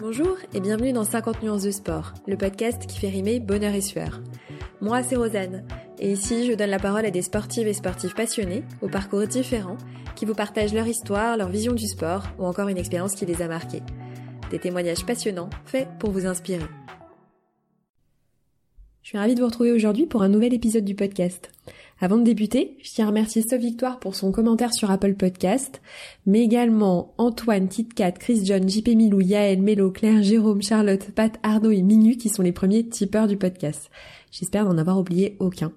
[0.00, 3.82] Bonjour et bienvenue dans 50 nuances de sport, le podcast qui fait rimer bonheur et
[3.82, 4.22] sueur.
[4.80, 5.62] Moi, c'est Rosanne,
[5.98, 9.76] et ici, je donne la parole à des sportives et sportifs passionnés, aux parcours différents,
[10.16, 13.42] qui vous partagent leur histoire, leur vision du sport, ou encore une expérience qui les
[13.42, 13.82] a marqués.
[14.50, 16.64] Des témoignages passionnants, faits pour vous inspirer.
[19.02, 21.50] Je suis ravie de vous retrouver aujourd'hui pour un nouvel épisode du podcast.
[22.02, 25.82] Avant de débuter, je tiens à remercier Sophie Victoire pour son commentaire sur Apple Podcast,
[26.24, 31.72] mais également Antoine, Titcat, Chris John, JP Milou, Yael, Mélo, Claire, Jérôme, Charlotte, Pat, Arnaud
[31.72, 33.90] et Minu qui sont les premiers tipeurs du podcast.
[34.32, 35.72] J'espère n'en avoir oublié aucun.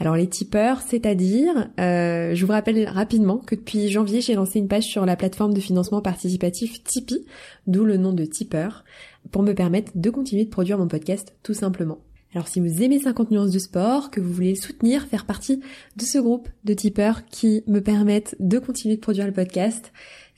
[0.00, 4.68] Alors les tipeurs, c'est-à-dire, euh, je vous rappelle rapidement que depuis janvier, j'ai lancé une
[4.68, 7.26] page sur la plateforme de financement participatif Tipeee,
[7.66, 8.84] d'où le nom de tipeur,
[9.30, 11.98] pour me permettre de continuer de produire mon podcast tout simplement.
[12.34, 15.60] Alors si vous aimez 50 nuances de sport, que vous voulez soutenir, faire partie
[15.96, 19.92] de ce groupe de tipeurs qui me permettent de continuer de produire le podcast,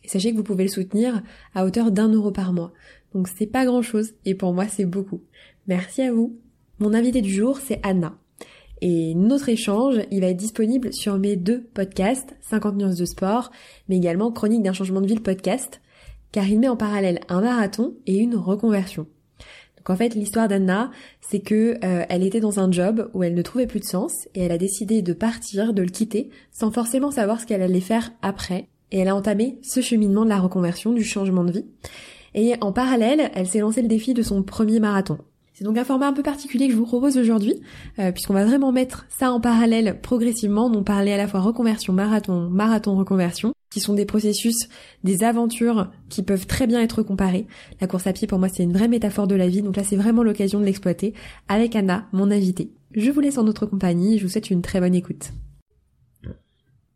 [0.04, 1.22] sachez que vous pouvez le soutenir
[1.54, 2.72] à hauteur d'un euro par mois.
[3.14, 5.22] Donc c'est pas grand chose et pour moi c'est beaucoup.
[5.68, 6.36] Merci à vous.
[6.80, 8.18] Mon invité du jour c'est Anna.
[8.80, 13.52] Et notre échange, il va être disponible sur mes deux podcasts, 50 nuances de sport,
[13.88, 15.80] mais également Chronique d'un changement de ville podcast,
[16.32, 19.06] car il met en parallèle un marathon et une reconversion.
[19.84, 20.90] Donc en fait, l'histoire d'Anna,
[21.20, 24.28] c'est que euh, elle était dans un job où elle ne trouvait plus de sens
[24.34, 27.80] et elle a décidé de partir, de le quitter, sans forcément savoir ce qu'elle allait
[27.80, 28.68] faire après.
[28.92, 31.66] Et elle a entamé ce cheminement de la reconversion, du changement de vie.
[32.34, 35.18] Et en parallèle, elle s'est lancé le défi de son premier marathon.
[35.54, 37.54] C'est donc un format un peu particulier que je vous propose aujourd'hui,
[38.00, 41.92] euh, puisqu'on va vraiment mettre ça en parallèle progressivement, donc parler à la fois reconversion,
[41.92, 44.68] marathon, marathon, reconversion, qui sont des processus,
[45.04, 47.46] des aventures qui peuvent très bien être comparées.
[47.80, 49.84] La course à pied, pour moi, c'est une vraie métaphore de la vie, donc là,
[49.84, 51.14] c'est vraiment l'occasion de l'exploiter
[51.46, 52.72] avec Anna, mon invitée.
[52.90, 55.30] Je vous laisse en notre compagnie, je vous souhaite une très bonne écoute.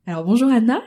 [0.04, 0.80] Alors bonjour Anna.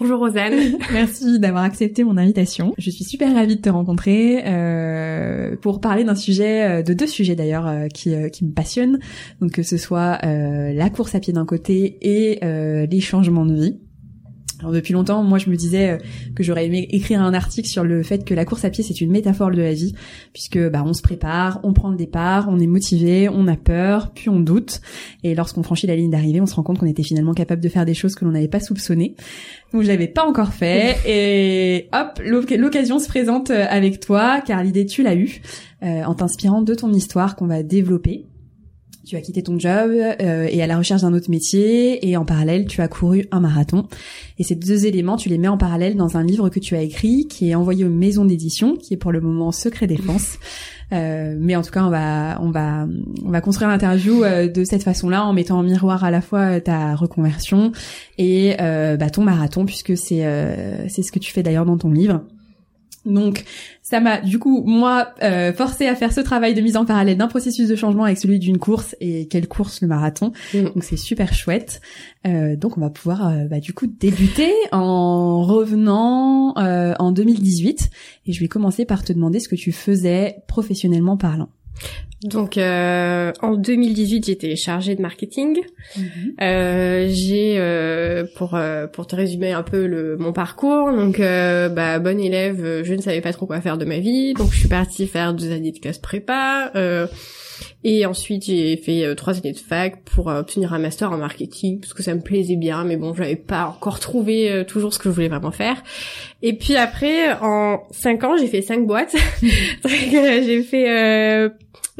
[0.00, 0.78] Bonjour Rosanne.
[0.94, 2.72] Merci d'avoir accepté mon invitation.
[2.78, 7.06] Je suis super ravie de te rencontrer euh, pour parler d'un sujet, euh, de deux
[7.06, 8.98] sujets d'ailleurs euh, qui, qui me passionnent.
[9.42, 12.40] Donc que ce soit la course à pied d'un côté et
[12.86, 13.78] les changements de vie.
[14.60, 15.98] Alors depuis longtemps, moi je me disais euh,
[16.34, 19.00] que j'aurais aimé écrire un article sur le fait que la course à pied c'est
[19.00, 19.94] une métaphore de la vie,
[20.32, 24.12] puisque bah on se prépare, on prend le départ, on est motivé, on a peur,
[24.14, 24.80] puis on doute,
[25.24, 27.68] et lorsqu'on franchit la ligne d'arrivée, on se rend compte qu'on était finalement capable de
[27.68, 29.16] faire des choses que l'on n'avait pas soupçonnées.
[29.72, 34.62] Donc je l'avais pas encore fait, et hop, l'occasion se présente euh, avec toi, car
[34.62, 35.40] l'idée tu l'as eue,
[35.82, 38.26] euh, en t'inspirant de ton histoire qu'on va développer
[39.10, 42.24] tu as quitté ton job euh, et à la recherche d'un autre métier et en
[42.24, 43.88] parallèle tu as couru un marathon.
[44.38, 46.82] Et ces deux éléments tu les mets en parallèle dans un livre que tu as
[46.82, 50.38] écrit qui est envoyé aux maisons d'édition qui est pour le moment secret défense.
[50.92, 52.84] Euh, mais en tout cas on va on va
[53.24, 56.60] on va construire l'interview euh, de cette façon-là en mettant en miroir à la fois
[56.60, 57.70] ta reconversion
[58.18, 60.26] et bah, ton marathon puisque c'est
[60.88, 62.24] c'est ce que tu fais d'ailleurs dans ton livre
[63.06, 63.44] donc
[63.82, 67.16] ça m'a du coup moi euh, forcé à faire ce travail de mise en parallèle
[67.16, 70.32] d'un processus de changement avec celui d'une course et quelle course le marathon.
[70.54, 70.64] Mm.
[70.64, 71.80] Donc c'est super chouette.
[72.26, 77.90] Euh, donc on va pouvoir euh, bah, du coup débuter en revenant euh, en 2018
[78.26, 81.48] et je vais commencer par te demander ce que tu faisais professionnellement parlant.
[82.22, 85.60] Donc euh, en 2018, j'étais chargée de marketing.
[85.96, 86.04] Mhm.
[86.42, 90.92] Euh, j'ai euh, pour euh, pour te résumer un peu le mon parcours.
[90.92, 94.34] Donc euh, bah bonne élève, je ne savais pas trop quoi faire de ma vie,
[94.34, 96.70] donc je suis partie faire deux années de classe prépa.
[97.84, 101.94] Et ensuite, j'ai fait trois années de fac pour obtenir un master en marketing parce
[101.94, 105.14] que ça me plaisait bien, mais bon, j'avais pas encore trouvé toujours ce que je
[105.14, 105.82] voulais vraiment faire.
[106.42, 109.16] Et puis après, en cinq ans, j'ai fait cinq boîtes.
[109.84, 111.50] j'ai fait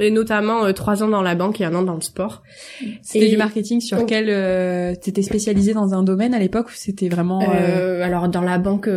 [0.00, 2.42] et notamment euh, trois ans dans la banque et un an dans le sport.
[3.02, 7.08] C'était du marketing sur quel euh, t'étais spécialisé dans un domaine à l'époque ou c'était
[7.08, 8.02] vraiment euh, euh...
[8.02, 8.88] alors dans la banque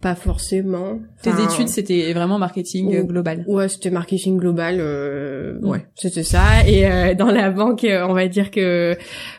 [0.00, 1.00] pas forcément.
[1.22, 3.44] Tes études, c'était vraiment marketing global.
[3.46, 4.76] Ouais, c'était marketing global.
[4.80, 6.66] Euh, Ouais, c'était ça.
[6.66, 8.96] Et euh, dans la banque, on va dire que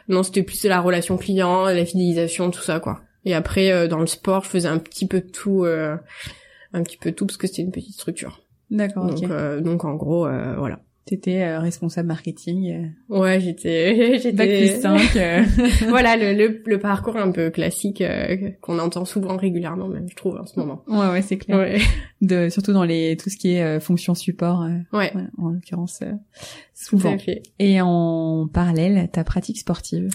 [0.07, 3.01] non, c'était plus de la relation client, la fidélisation, tout ça, quoi.
[3.25, 7.11] Et après, dans le sport, je faisais un petit peu de tout, un petit peu
[7.11, 8.41] tout parce que c'était une petite structure.
[8.69, 9.05] D'accord.
[9.05, 10.79] Donc, euh, donc en gros, euh, voilà.
[11.09, 12.91] T'étais euh, responsable marketing.
[13.09, 14.99] Ouais, j'étais j'étais bac plus 5.
[15.89, 18.03] voilà le, le, le parcours un peu classique
[18.61, 20.83] qu'on entend souvent régulièrement même je trouve en ce moment.
[20.87, 21.57] Ouais ouais, c'est clair.
[21.57, 21.79] Ouais.
[22.21, 24.67] De surtout dans les tout ce qui est fonction support.
[24.93, 25.11] ouais.
[25.39, 26.03] En l'occurrence
[26.75, 27.17] souvent.
[27.57, 30.09] Et en parallèle, ta pratique sportive?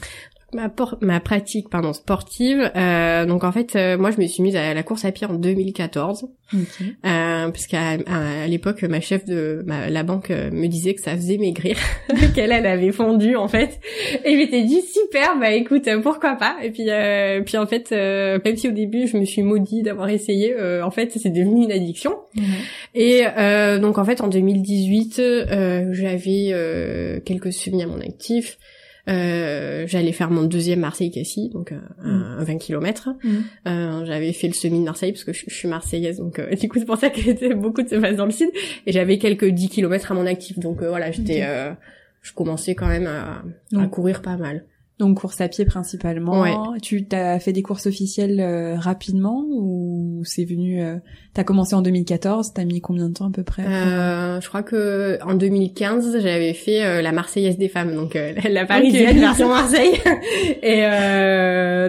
[0.55, 4.57] Ma, ma pratique pardon sportive euh, donc en fait euh, moi je me suis mise
[4.57, 6.59] à la course à pied en 2014 euh,
[7.05, 11.01] euh, parce qu'à à, l'époque, ma chef de ma, la banque euh, me disait que
[11.01, 11.77] ça faisait maigrir,
[12.35, 13.81] qu'elle elle avait fondu en fait.
[14.25, 16.57] Et je m'étais dit super, bah écoute, pourquoi pas?
[16.63, 20.09] Et puis euh, puis en fait, même si au début je me suis maudit d'avoir
[20.09, 22.15] essayé, en fait c'est devenu une addiction.
[22.95, 23.25] Et
[23.81, 25.23] donc en fait en 2018,
[25.93, 28.59] j'avais quelques semis à mon actif.
[29.07, 33.11] Euh, j'allais faire mon deuxième Marseille-Cassis, donc euh, un, 20 km.
[33.23, 33.29] Mm.
[33.67, 36.69] Euh, j'avais fait le semi de Marseille parce que je, suis marseillaise, donc euh, du
[36.69, 38.51] coup c'est pour ça qu'il y avait beaucoup de se passe dans le sud.
[38.87, 41.47] Et j'avais quelques 10 km à mon actif, donc voilà, j'étais,
[42.23, 43.43] je commençais quand même à,
[43.79, 44.65] à courir pas mal.
[45.01, 46.75] Donc course à pied principalement.
[46.81, 50.99] Tu t'as fait des courses officielles euh, rapidement ou c'est venu euh,
[51.35, 52.53] T'as commencé en 2014.
[52.55, 56.55] T'as mis combien de temps à peu près euh, Je crois que en 2015 j'avais
[56.55, 58.17] fait euh, la Marseillaise des femmes, donc
[58.49, 60.01] la parisienne version Marseille.
[60.63, 60.85] Et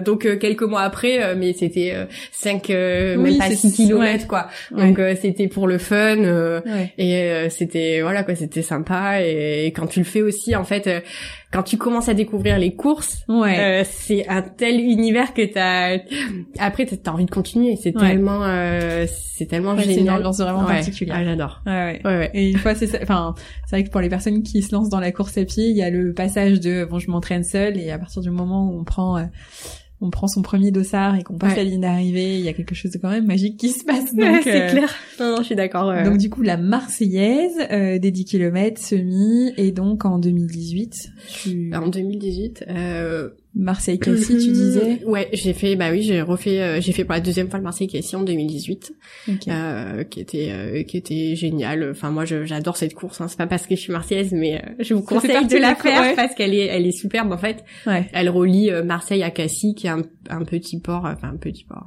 [0.04, 1.94] donc quelques mois après, mais c'était
[2.32, 4.48] 5 même pas 6 kilomètres quoi.
[4.72, 6.60] Donc c'était pour le fun
[6.98, 11.04] et c'était voilà quoi, c'était sympa et, et, quand tu le fais aussi en fait
[11.52, 13.58] quand tu commences à découvrir les courses, ouais.
[13.58, 15.98] euh, c'est un tel univers que t'as.
[16.58, 17.76] Après, t'as envie de continuer.
[17.76, 19.94] C'est tellement, euh, c'est tellement génial.
[19.94, 21.16] C'est une ambiance vraiment particulière.
[21.18, 21.62] Ah, j'adore.
[21.64, 22.30] Ouais, ouais.
[22.34, 23.34] Et une fois, c'est, enfin,
[23.66, 25.76] c'est vrai que pour les personnes qui se lancent dans la course à pied, il
[25.76, 28.80] y a le passage de bon, je m'entraîne seule, et à partir du moment où
[28.80, 29.24] on prend euh,
[30.00, 32.74] on prend son premier dossard et qu'on passe la ligne d'arrivée, il y a quelque
[32.74, 34.14] chose de quand même magique qui se passe.
[34.14, 34.94] Donc, c'est euh, clair.
[35.18, 35.92] Non, non, je suis d'accord.
[36.04, 41.12] Donc du coup, la Marseillaise euh, des 10 km semi et donc en 2018.
[41.42, 41.72] Tu...
[41.74, 46.80] En 2018, euh, Marseille Cassis, tu disais Ouais, j'ai fait, bah oui, j'ai refait, euh,
[46.80, 48.92] j'ai fait pour la deuxième fois le Marseille Cassis en 2018,
[49.48, 51.90] euh, qui était, euh, qui était génial.
[51.90, 53.20] Enfin, moi, j'adore cette course.
[53.20, 53.28] Hein.
[53.28, 56.14] C'est pas parce que je suis marseillaise, mais euh, je vous conseille de la faire
[56.14, 57.64] parce qu'elle est, elle est superbe en fait.
[57.86, 58.06] Ouais.
[58.12, 61.86] Elle relie Marseille à Cassis, qui est un, un petit port, enfin un petit port,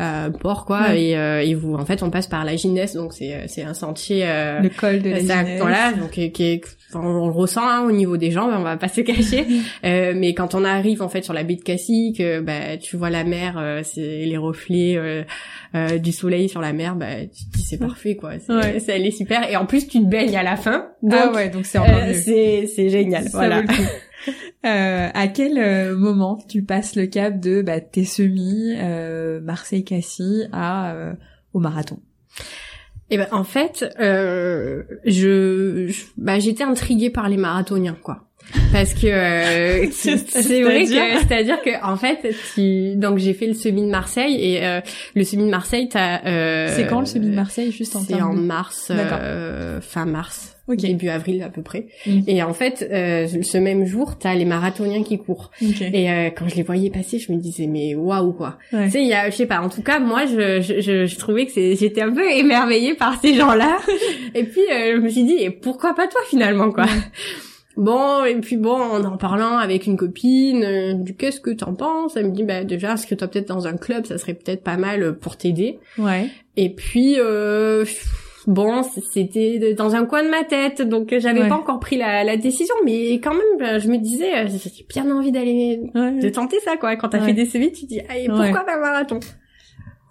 [0.00, 3.12] euh, port quoi et, euh, et vous en fait on passe par la Ginesse donc
[3.12, 6.60] c'est c'est un sentier euh, le col de la Ginesse voilà donc qui est,
[6.94, 9.46] on, le ressent hein, au niveau des jambes on va pas se cacher.
[9.84, 12.96] Euh, mais quand on arrive en fait sur la baie de Cassis que bah tu
[12.96, 17.44] vois la mer euh, c'est les reflets euh, du soleil sur la mer bah tu
[17.46, 18.32] te dis c'est parfait quoi.
[18.38, 18.82] C'est ouais.
[18.88, 19.50] elle est super.
[19.50, 20.86] Et en plus tu te baignes à la fin.
[20.88, 23.62] Ah donc, ah ouais donc c'est c'est génial voilà
[24.66, 30.48] euh, à quel euh, moment tu passes le cap de bah, tes semis euh, Marseille-Cassis
[30.52, 31.12] à euh,
[31.52, 31.98] au marathon?
[33.10, 38.28] Eh ben en fait, euh, je, bah, j'étais intriguée par les marathoniens quoi.
[38.72, 39.06] Parce que
[39.92, 41.62] c'est vrai que c'est-à-dire?
[41.62, 42.96] que en fait, tu...
[42.96, 44.80] donc j'ai fait le semi de Marseille et
[45.14, 46.68] le semi de Marseille, t'as.
[46.68, 48.90] c'est quand le semi de Marseille juste en C'est en mars,
[49.82, 51.86] fin mars début avril à peu près.
[52.06, 52.20] Mm.
[52.26, 55.50] Et en fait, euh, ce même jour, t'as les marathoniens qui courent.
[55.60, 58.58] Et euh, quand je les voyais passer, je me disais mais waouh quoi.
[58.70, 59.60] Tu sais, il y a, je sais pas.
[59.60, 63.34] En tout cas, moi, je, je, je, trouvais que j'étais un peu émerveillée par ces
[63.34, 63.78] gens-là.
[64.34, 66.86] et puis euh, je me suis dit et pourquoi pas toi finalement quoi.
[67.76, 71.74] Bon, et puis bon, en en parlant avec une copine, euh, du qu'est-ce que t'en
[71.74, 72.16] penses?
[72.16, 74.62] Elle me dit, bah déjà, est-ce que toi peut-être dans un club, ça serait peut-être
[74.62, 75.78] pas mal pour t'aider.
[75.96, 76.28] Ouais.
[76.56, 77.86] Et puis, euh,
[78.46, 82.36] bon, c'était dans un coin de ma tête, donc j'avais pas encore pris la, la,
[82.36, 86.58] décision, mais quand même, bah, je me disais, euh, j'ai bien envie d'aller, de tenter
[86.60, 86.96] ça, quoi.
[86.96, 89.20] Quand t'as fait des CV, tu dis, allez, pourquoi pas marathon?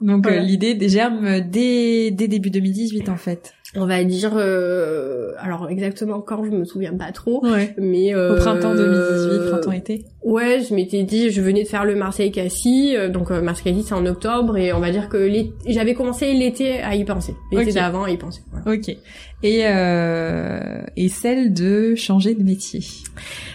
[0.01, 5.31] Donc euh, l'idée des germes dès, dès début 2018, en fait on va dire euh,
[5.39, 7.43] alors exactement quand je me souviens pas trop
[7.77, 10.05] mais euh, au printemps 2018 printemps été.
[10.23, 13.73] Ouais je m'étais dit je venais de faire le Marseille Cassis euh, donc euh, Marseille
[13.73, 15.29] Cassis c'est en octobre et on va dire que
[15.67, 17.33] j'avais commencé l'été à y penser.
[17.51, 18.95] L'été d'avant à y penser ok.
[19.43, 22.81] Et euh, et celle de changer de métier?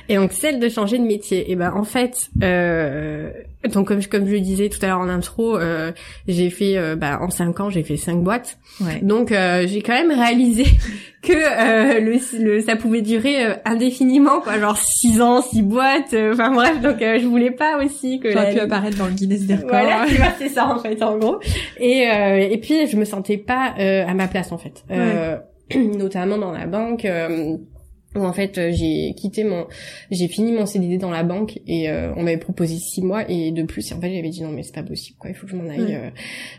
[0.09, 3.31] Et donc celle de changer de métier et ben en fait euh,
[3.69, 5.93] donc comme comme je le disais tout à l'heure en intro euh,
[6.29, 9.01] j'ai fait bah, en cinq ans j'ai fait cinq boîtes ouais.
[9.03, 10.65] donc j'ai quand même réalisé
[11.27, 16.15] que euh, le, le, ça pouvait durer euh, indéfiniment, quoi, genre six ans, six boîtes,
[16.15, 18.33] euh, enfin bref, donc je voulais pas aussi que...
[18.33, 19.71] Ça pu apparaître dans le Guinness des records.
[19.71, 20.07] Voilà,
[20.39, 21.41] c'est ça en fait, en gros.
[21.79, 22.03] Et,
[22.51, 24.85] et puis je me sentais pas à ma place en fait,
[25.75, 27.07] notamment dans la banque
[28.17, 29.67] où en fait euh, j'ai quitté mon
[30.11, 33.53] j'ai fini mon CDD dans la banque et euh, on m'avait proposé six mois et
[33.53, 35.31] de plus et en fait j'avais dit non mais c'est pas possible quoi.
[35.31, 36.11] Il faut que je m'en aille euh.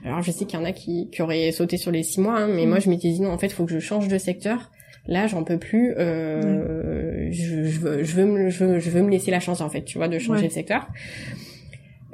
[0.06, 2.38] alors je sais qu'il y en a qui, qui auraient sauté sur les six mois
[2.38, 2.70] hein, mais mm.
[2.70, 4.72] moi je m'étais dit non en fait il faut que je change de secteur.
[5.10, 9.10] Là j'en peux plus je, je, veux je veux me je veux, je veux me
[9.10, 10.88] laisser la chance en fait tu vois de changer de secteur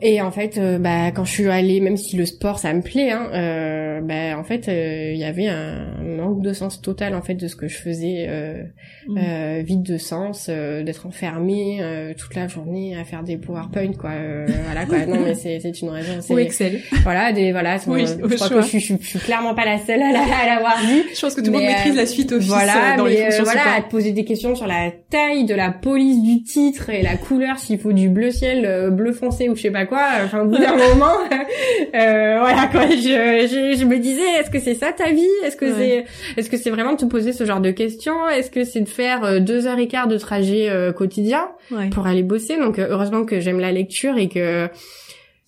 [0.01, 2.81] Et en fait, euh, bah, quand je suis allée, même si le sport ça me
[2.81, 7.15] plaît, hein, euh, bah, en fait, euh, il y avait un manque de sens total
[7.15, 8.63] en fait de ce que je faisais, euh,
[9.07, 9.17] Mm.
[9.17, 13.91] euh, vide de sens, euh, d'être enfermée euh, toute la journée à faire des PowerPoint,
[13.93, 14.11] quoi.
[14.11, 15.05] euh, voilà, quoi.
[15.05, 16.13] Non, mais c'est c'est une raison.
[16.33, 16.79] Ou Excel.
[17.03, 17.77] Voilà, des voilà.
[17.87, 20.11] Oui, je crois que je, suis- je, suis- je suis clairement pas la seule à
[20.11, 21.03] la- l'avoir dit.
[21.15, 23.43] Je pense que tout le monde maîtrise la suite Office Voilà, dans mais les fonctions
[23.43, 27.01] voilà, à te poser des questions sur la taille de la police du titre et
[27.03, 29.92] la couleur, s'il faut du bleu ciel, bleu foncé ou je sais pas quoi.
[30.23, 31.13] Enfin, au bout d'un moment,
[31.95, 32.87] euh, voilà quoi.
[32.89, 35.27] Je, je, je me disais, est-ce que c'est ça ta vie?
[35.43, 36.05] Est-ce que Ouais.
[36.35, 38.27] c'est, est-ce que c'est vraiment de te poser ce genre de questions?
[38.29, 41.89] Est-ce que c'est de faire euh, deux heures et quart de trajet euh, quotidien Ouais.
[41.89, 42.57] pour aller bosser?
[42.57, 44.67] Donc heureusement que j'aime la lecture et que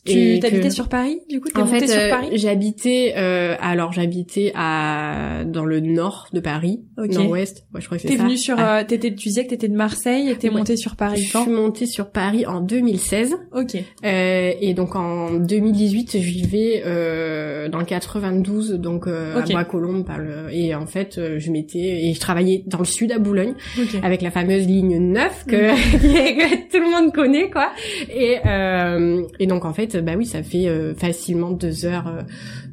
[0.06, 2.28] Tu t'habitais que- sur Paris, du coup, t'es en montée fait, sur euh, Paris?
[2.34, 7.12] j'habitais, euh, alors j'habitais à dans le nord de Paris, Ok.
[7.14, 7.66] nord-ouest.
[7.74, 8.80] Ouais, je crois que c'est T'es venue sur, Ah.
[8.80, 10.56] euh, t'étais, tu disais que t'étais de Marseille et t'es Ouais.
[10.58, 13.76] montée sur Paris Je quand suis montée sur Paris en 2016 Ok.
[14.06, 19.50] euh, et donc en 2018 je vivais euh, dans le 92 donc euh, Ok.
[19.50, 23.12] à Bois-Colombes par le- et en fait je m'étais et je travaillais dans le sud
[23.12, 23.96] à Boulogne Ok.
[24.04, 25.52] avec la fameuse ligne 9 que,
[25.98, 27.72] que tout le monde connaît quoi
[28.14, 32.22] et euh, et donc en fait bah oui ça fait euh, facilement deux heures euh,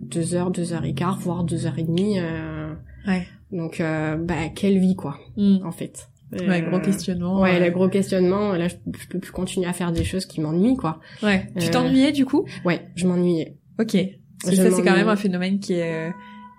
[0.02, 2.73] deux heures deux heures et quart voire deux heures et demie euh,
[3.07, 3.26] Ouais.
[3.50, 5.59] donc euh, bah quelle vie quoi Hmm.
[5.64, 7.41] en fait Ouais, Euh, gros questionnement.
[7.43, 8.52] Ouais, euh, le gros questionnement.
[8.55, 10.99] Là, je, je peux plus continuer à faire des choses qui m'ennuient, quoi.
[11.23, 11.47] Ouais.
[11.61, 12.47] Tu t'ennuyais, du coup?
[12.64, 13.59] Ouais, je m'ennuyais.
[13.79, 13.95] Ok.
[14.43, 16.11] Parce que ça, c'est quand même un phénomène qui est,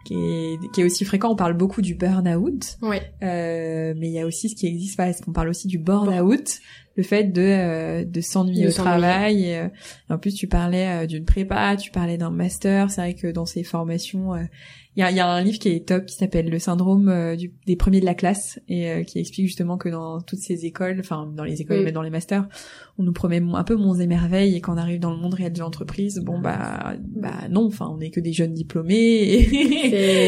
[0.05, 1.32] qui est, qui est aussi fréquent.
[1.32, 2.77] On parle beaucoup du burn-out.
[2.84, 3.01] Ouais.
[3.24, 6.60] Euh, mais il y a aussi ce qui existe, parce qu'on parle aussi du burn-out,
[6.95, 9.45] le fait de euh, de s'ennuyer au travail.
[9.45, 9.67] Et, euh,
[10.09, 12.89] et en plus, tu parlais euh, d'une prépa, tu parlais d'un master.
[12.91, 14.43] C'est vrai que dans ces formations, euh,
[14.95, 17.35] il y, a, y a un livre qui est top qui s'appelle Le syndrome euh,
[17.35, 20.65] du- des premiers de la classe et euh, qui explique justement que dans toutes ces
[20.65, 22.47] écoles, enfin dans les écoles, mais dans les masters,
[23.00, 25.33] on nous promet un peu monts et merveilles et quand on arrive dans le monde
[25.33, 29.47] réel de l'entreprise, bon bah bah non, enfin on est que des jeunes diplômés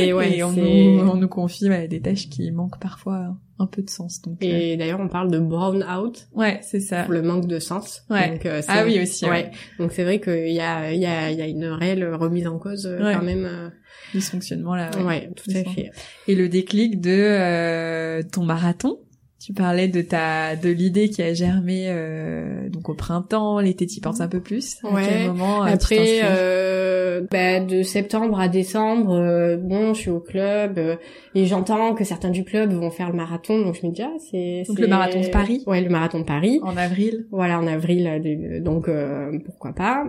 [0.06, 3.68] et, ouais, et on, nous, on nous confie ouais, des tâches qui manquent parfois un
[3.68, 4.22] peu de sens.
[4.22, 7.04] Donc euh, Et d'ailleurs, on parle de brown out ouais, c'est ça.
[7.04, 8.04] pour le manque de sens.
[8.10, 8.32] Ouais.
[8.32, 9.32] Donc, euh, Ah oui aussi, ouais.
[9.32, 9.52] Ouais.
[9.80, 12.48] Donc c'est vrai qu'il y a, il y a, il y a une réelle remise
[12.48, 13.14] en cause euh, Ouais.
[13.14, 13.72] quand même.
[14.14, 14.90] Euh, dysfonctionnement là.
[15.06, 15.92] ouais, tout à fait.
[16.28, 19.00] Et le déclic de euh, ton marathon.
[19.38, 24.00] Tu parlais de ta de l'idée qui a germé euh, donc au printemps, l'été t'y
[24.02, 24.78] penses un peu plus.
[24.84, 25.04] À Ouais.
[25.08, 30.20] quel moment euh, Après, euh, bah, de septembre à décembre, euh, bon, je suis au
[30.20, 30.96] club euh,
[31.36, 34.14] et j'entends que certains du club vont faire le marathon, donc je me dis ah
[34.32, 36.60] c'est Donc le marathon de Paris Ouais, le marathon de Paris.
[36.64, 37.28] en avril.
[37.30, 40.06] Voilà, en avril, euh, donc euh, pourquoi pas.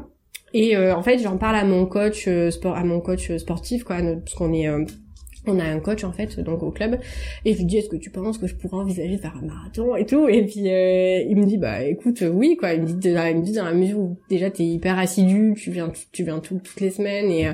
[0.53, 3.39] Et euh, en fait, j'en parle à mon coach euh, sport, à mon coach euh,
[3.39, 4.69] sportif, quoi, parce qu'on est,
[5.47, 6.99] on a un coach en fait, donc au club.
[7.45, 9.47] Et je lui dis, est-ce que tu penses que je pourrais envisager de faire un
[9.47, 10.29] marathon et tout?
[10.29, 12.73] Et puis euh, il me dit, bah écoute, euh, oui, quoi.
[12.75, 15.71] Il me dit, il me dit dans la mesure où déjà t'es hyper assidu, tu
[15.71, 17.53] viens, tu viens tout- toutes les semaines et euh,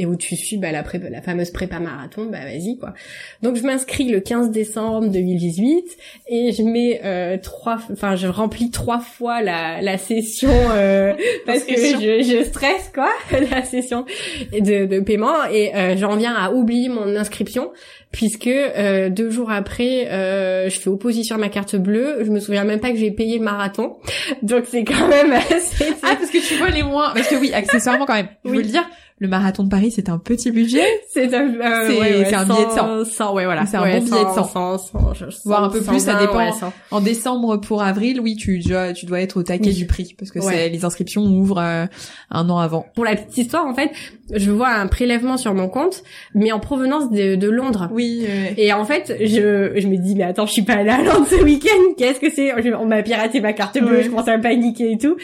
[0.00, 2.94] et où tu suis bah, la, prépa, la fameuse prépa marathon, bah vas-y quoi.
[3.42, 5.96] Donc je m'inscris le 15 décembre 2018
[6.28, 11.14] et je mets euh, trois, enfin je remplis trois fois la, la session euh,
[11.46, 13.10] parce que je, je stresse quoi,
[13.50, 14.04] la session
[14.52, 17.70] de, de paiement et euh, j'en viens à oublier mon inscription
[18.10, 22.40] puisque euh, deux jours après euh, je fais opposition à ma carte bleue, je me
[22.40, 23.96] souviens même pas que j'ai payé le marathon,
[24.42, 25.86] donc c'est quand même assez.
[26.02, 28.28] Ah parce que tu vois les moins parce que oui accessoirement quand même.
[28.44, 28.56] Je Oui.
[28.58, 28.84] veux le dire.
[29.20, 32.34] Le marathon de Paris, c'est un petit budget, C'est un, euh, C'est- ouais, ouais, c'est
[32.36, 33.34] un billet de 100.
[33.34, 33.66] ouais, voilà.
[33.66, 34.44] C'est un bon billet de 100.
[34.44, 36.52] 100, 100, je- Voire un peu plus, ça 120, dépend.
[36.52, 36.72] 100.
[36.92, 39.74] En décembre pour avril, oui, tu dois, tu dois être au taquet Oui.
[39.74, 41.86] du prix parce que c'est les inscriptions ouvrent euh,
[42.30, 42.86] un an avant.
[42.94, 43.90] Pour la petite histoire, en fait,
[44.32, 46.02] je vois un prélèvement sur mon compte,
[46.34, 47.88] mais en provenance de, de Londres.
[47.92, 48.24] Oui.
[48.56, 51.26] Et en fait, je, je me dis, mais attends, je suis pas allée à Londres
[51.28, 52.52] ce week-end, qu'est-ce que c'est?
[52.76, 55.16] On m'a piraté ma carte bleue, je commence à paniquer et tout.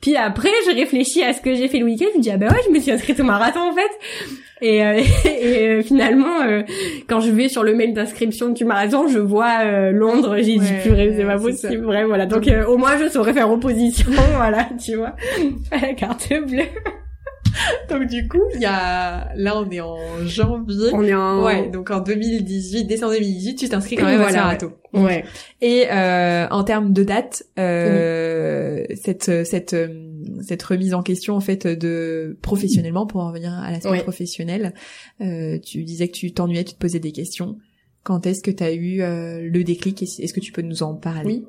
[0.00, 2.36] Puis après, je réfléchis à ce que j'ai fait le week-end, je me dis, ah
[2.36, 3.90] bah ouais, je me suis inscrite au marathon en fait.
[4.60, 6.62] Et, euh, et euh, finalement, euh,
[7.08, 10.58] quand je vais sur le mail d'inscription du marathon, je vois euh, Londres, j'ai dit,
[10.58, 12.26] Ouais, purée, c'est pas possible, vrai, voilà.
[12.26, 15.16] Donc euh, au moins, je saurais faire opposition, voilà, tu vois,
[15.72, 16.62] à la carte bleue.
[17.90, 19.96] Donc du coup, il y a là on est en
[20.26, 20.90] janvier.
[20.92, 21.44] On est en...
[21.44, 24.72] Ouais, donc en 2018, décembre 2018, tu t'inscris quand même à voilà, marathon.
[24.92, 25.24] Ouais.
[25.60, 29.88] Et euh, en termes de date, euh, cette cette euh,
[30.42, 34.02] cette remise en question en fait de professionnellement pour en revenir à l'aspect Ouais.
[34.02, 34.74] professionnel,
[35.20, 37.56] euh, tu disais que tu t'ennuyais, tu te posais des questions.
[38.04, 40.02] Quand est-ce que tu as eu euh, le déclic?
[40.02, 41.42] Est-ce que tu peux nous en parler?
[41.42, 41.46] Oui.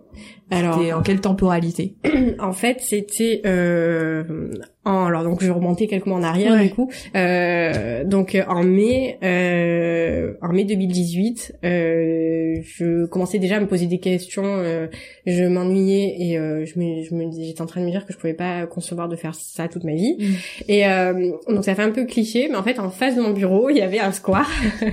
[0.52, 1.96] Alors, en quelle temporalité?
[2.40, 4.52] en fait, c'était euh,
[4.90, 6.90] alors donc je remontais quelques mois en arrière du coup.
[7.16, 13.88] Euh, donc en mai, euh, en mai 2018, euh, je commençais déjà à me poser
[13.88, 14.44] des questions.
[14.46, 14.88] Euh,
[15.26, 18.14] je m'ennuyais et euh, je me, je me j'étais en train de me dire que
[18.14, 20.18] je pouvais pas concevoir de faire ça toute ma vie.
[20.20, 20.34] Mm.
[20.68, 23.32] Et euh, donc ça fait un peu cliché, mais en fait en face de mon
[23.32, 24.50] bureau il y avait un square.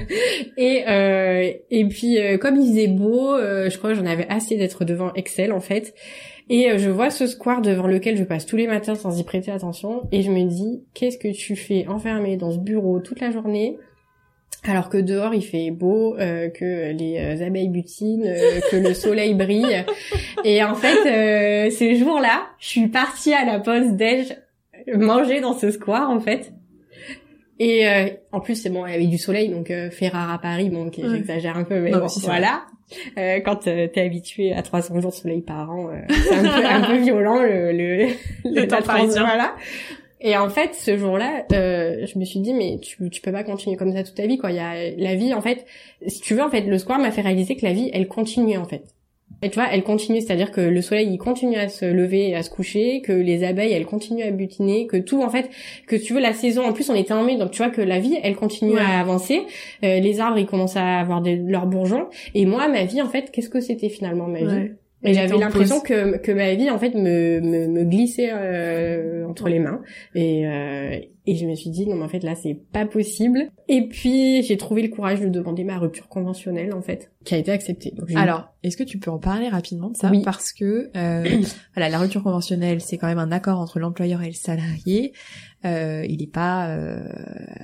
[0.57, 0.85] et
[1.71, 5.53] et puis comme il faisait beau, je crois que j'en avais assez d'être devant Excel
[5.53, 5.95] en fait.
[6.49, 9.25] Et euh, je vois ce square devant lequel je passe tous les matins sans y
[9.25, 13.21] prêter attention et je me dis qu'est-ce que tu fais enfermé dans ce bureau toute
[13.21, 13.79] la journée?
[14.62, 18.33] Alors que dehors il fait beau, euh, que les euh, abeilles butinent,
[18.71, 19.85] que le soleil brille.
[20.45, 24.37] Et en fait, ces jours-là, je suis partie à la pause déj
[24.95, 26.53] manger dans ce square en fait.
[27.59, 27.87] Et
[28.31, 30.91] en plus c'est bon, il y avait du soleil donc fait rare à Paris, bon
[30.93, 32.67] j'exagère un peu mais bon, voilà.
[33.19, 36.43] Euh, quand euh, t'es habitué à 300 jours de soleil par an, euh, c'est un
[36.43, 38.07] peu, un peu violent le, le,
[38.45, 39.25] le, temps parisien.
[39.25, 39.55] Voilà.
[40.21, 43.45] Et en fait, ce jour-là, euh, je me suis dit mais tu tu peux pas
[43.45, 44.50] continuer comme ça toute ta vie quoi.
[44.50, 45.66] Il y a la vie en fait,
[46.07, 48.57] si tu veux en fait, le square m'a fait réaliser que la vie elle continue
[48.57, 48.83] en fait.
[49.42, 52.35] Et tu vois, elle continue, c'est-à-dire que le soleil il continue à se lever et
[52.35, 55.50] à se coucher, que les abeilles elles continuent à butiner, que tout en fait,
[55.87, 56.64] que tu veux la saison.
[56.64, 58.99] En plus, on était en mai, donc tu vois que la vie elle continue à
[58.99, 59.42] avancer.
[59.85, 62.06] Euh, les arbres ils commencent à avoir leurs bourgeons.
[62.35, 64.71] Et moi, ma vie en fait, qu'est-ce que c'était finalement ma vie?
[65.04, 69.49] Et j'avais l'impression que, que ma vie en fait me, me, me glissait euh, entre
[69.49, 69.83] les mains
[70.14, 73.50] et, euh, et je me suis dit non mais en fait là c'est pas possible
[73.68, 77.38] et puis j'ai trouvé le courage de demander ma rupture conventionnelle en fait qui a
[77.38, 77.92] été acceptée.
[78.14, 80.11] Alors est-ce que tu peux en parler rapidement de ça?
[80.11, 80.23] Oui.
[80.25, 81.42] parce que euh,
[81.75, 85.12] voilà la rupture conventionnelle c'est quand même un accord entre l'employeur et le salarié
[85.66, 87.09] euh, il n'est pas euh,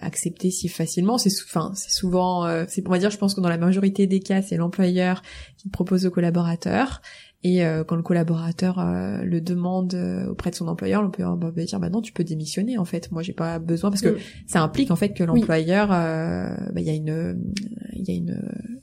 [0.01, 1.19] accepté si facilement.
[1.19, 4.21] C'est enfin c'est souvent, euh, c'est pour dire, je pense que dans la majorité des
[4.21, 5.23] cas, c'est l'employeur
[5.57, 7.01] qui propose au collaborateur.
[7.45, 9.95] Et euh, quand le collaborateur euh, le demande
[10.29, 13.11] auprès de son employeur, l'employeur va dire bah non, tu peux démissionner en fait.
[13.11, 16.91] Moi, j'ai pas besoin parce que ça implique en fait que l'employeur, bah, il y
[16.91, 17.43] a une,
[17.95, 18.41] il y a une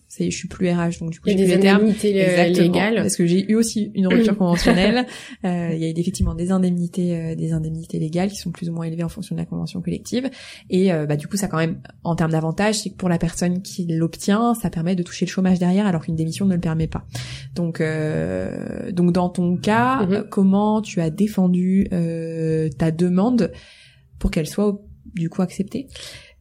[0.09, 2.95] c'est je suis plus RH donc du coup a des indemnités euh, légales.
[2.95, 5.05] Parce que j'ai eu aussi une rupture conventionnelle.
[5.45, 8.73] Euh, il y a effectivement des indemnités euh, des indemnités légales qui sont plus ou
[8.73, 10.31] moins élevées en fonction de la convention collective.
[10.71, 13.19] Et euh, bah du coup ça quand même en termes d'avantages c'est que pour la
[13.19, 16.59] personne qui l'obtient ça permet de toucher le chômage derrière alors qu'une démission ne le
[16.59, 17.05] permet pas.
[17.53, 20.29] Donc donc dans ton cas mm-hmm.
[20.29, 21.87] comment tu as défendu
[22.79, 23.51] ta demande
[24.17, 24.81] pour qu'elle soit
[25.13, 25.87] du coup acceptée?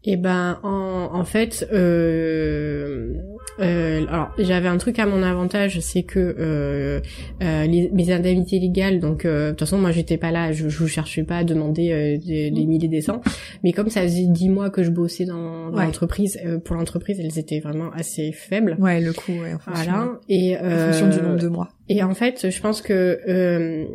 [0.09, 3.13] Et eh ben en, en fait, euh,
[3.61, 7.01] euh, alors j'avais un truc à mon avantage, c'est que euh,
[7.43, 10.71] euh les, mes indemnités légales, donc euh, de toute façon moi j'étais pas là, je,
[10.71, 13.21] je cherchais pas à demander euh, des, des, milliers des cents,
[13.63, 17.39] mais comme ça faisait dix mois que je bossais dans, dans l'entreprise, pour l'entreprise elles
[17.39, 18.79] étaient vraiment assez faibles.
[18.79, 20.21] Ouais, le coût, ouais, en fonction, voilà.
[20.31, 21.69] Et, en fonction du nombre de mois.
[21.91, 23.87] Et en fait, je pense que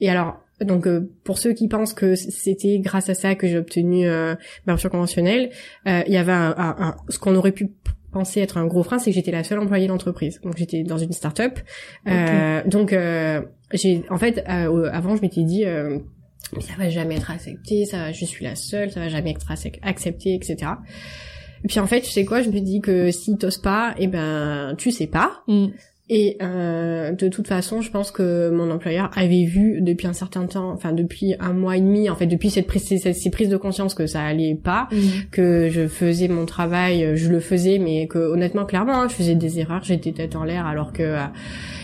[0.00, 3.58] et alors donc euh, pour ceux qui pensent que c'était grâce à ça que j'ai
[3.58, 4.34] obtenu euh,
[4.66, 5.50] ma rupture conventionnelle,
[5.86, 7.70] euh, il y avait un, un, ce qu'on aurait pu
[8.12, 10.40] penser être un gros frein, c'est que j'étais la seule employée de l'entreprise.
[10.42, 11.58] Donc j'étais dans une start-up.
[12.08, 12.94] Euh, donc
[13.72, 18.24] j'ai en fait avant je m'étais dit mais ça va jamais être accepté, ça je
[18.24, 19.50] suis la seule, ça va jamais être
[19.82, 20.72] accepté, etc.
[21.64, 24.08] Et puis en fait, tu sais quoi, je me dis que si t'oses pas, eh
[24.08, 25.42] ben tu sais pas.
[25.46, 25.68] Mm.
[26.14, 30.44] Et euh, de toute façon, je pense que mon employeur avait vu depuis un certain
[30.44, 33.56] temps, enfin depuis un mois et demi, en fait depuis cette prise, ces prises de
[33.56, 35.00] conscience que ça allait pas, mhm.
[35.30, 39.34] que je faisais mon travail, je le faisais, mais que honnêtement, clairement, hein, je faisais
[39.36, 41.20] des erreurs, j'étais tête en l'air, alors que euh,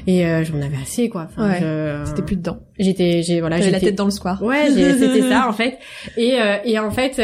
[0.06, 1.28] et euh, j'en avais assez quoi.
[1.30, 2.58] Enfin, ouais, c'était plus dedans.
[2.78, 4.42] J'étais, j'ai voilà, j'avais la tête dans le square.
[4.42, 5.78] Ouais, c'était ça en fait.
[6.18, 7.16] Et euh, et en fait,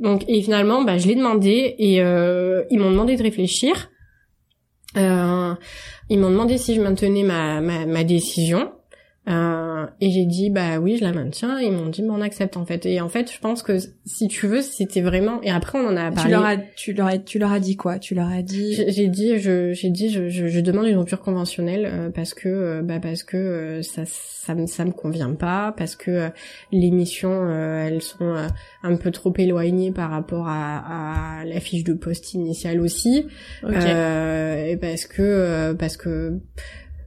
[0.00, 3.90] donc et finalement, bah je l'ai demandé et ils m'ont demandé de réfléchir.
[4.96, 5.54] Euh,
[6.08, 8.72] ils m'ont demandé si je maintenais ma, ma, décision.
[9.26, 11.58] Euh, et j'ai dit bah oui je la maintiens.
[11.58, 12.84] Ils m'ont dit mais on accepte en fait.
[12.84, 15.96] Et en fait je pense que si tu veux c'était vraiment et après on en
[15.96, 16.22] a parlé.
[16.22, 17.98] tu leur as tu leur as tu leur as dit quoi?
[17.98, 21.20] Tu leur as dit j'ai dit je j'ai dit je, je, je, demande une rupture
[21.20, 25.32] conventionnelle euh, parce que euh, bah parce que euh, ça ça me ça me convient
[25.32, 26.28] pas parce que
[26.70, 28.34] les missions elles sont
[28.82, 33.26] un peu trop éloignées par rapport à, à la fiche de poste initiale aussi.
[33.62, 36.40] Et parce que parce que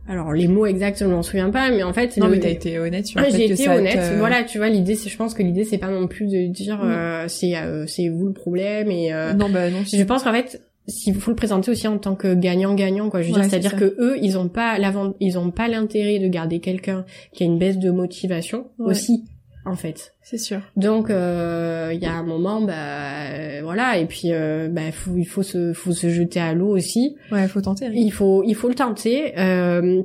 [0.07, 2.15] alors les mots exacts, je m'en souviens pas, mais en fait.
[2.17, 3.99] Non, mais t'as été honnête sur le J'ai été honnête.
[4.17, 6.77] Voilà, tu vois, l'idée, c'est, je pense que l'idée, c'est pas non plus de dire
[6.77, 6.89] mm.
[6.89, 9.13] euh, c'est euh, c'est vous le problème et.
[9.13, 9.83] Euh, non, bah non.
[9.85, 13.21] Je pense qu'en fait, s'il faut le présenter aussi en tant que gagnant-gagnant, quoi.
[13.21, 16.27] Je veux dire, c'est-à-dire que eux, ils ont pas l'avant, ils ont pas l'intérêt de
[16.27, 19.25] garder quelqu'un qui a une baisse de motivation aussi
[19.67, 20.15] en fait.
[20.21, 20.61] C'est sûr.
[20.75, 25.25] Donc euh, il y a un moment bah voilà et puis euh, bah faut, il
[25.25, 27.15] faut se faut se jeter à l'eau aussi.
[27.31, 27.87] Ouais, il faut tenter.
[27.93, 30.01] Il faut il faut le tenter euh,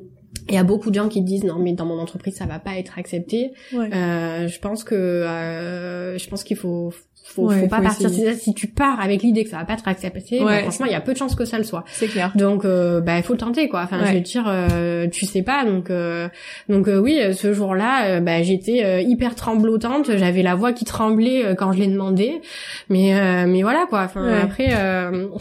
[0.49, 2.59] il y a beaucoup de gens qui disent non mais dans mon entreprise ça va
[2.59, 3.53] pas être accepté.
[3.75, 6.93] Euh, je pense que euh, je pense qu'il faut
[7.33, 10.41] faut, faut pas partir si tu pars avec l'idée que ça va pas être accepté
[10.41, 11.85] bah, franchement il y a peu de chances que ça le soit.
[11.93, 12.33] C'est clair.
[12.35, 13.83] Donc euh, bah il faut le tenter quoi.
[13.83, 16.29] Enfin je veux dire euh, tu sais pas donc euh,
[16.69, 20.17] donc euh, oui ce jour-là bah j'étais hyper tremblotante.
[20.17, 22.41] J'avais la voix qui tremblait quand je l'ai demandé.
[22.89, 24.03] Mais mais voilà quoi.
[24.03, 24.71] Enfin après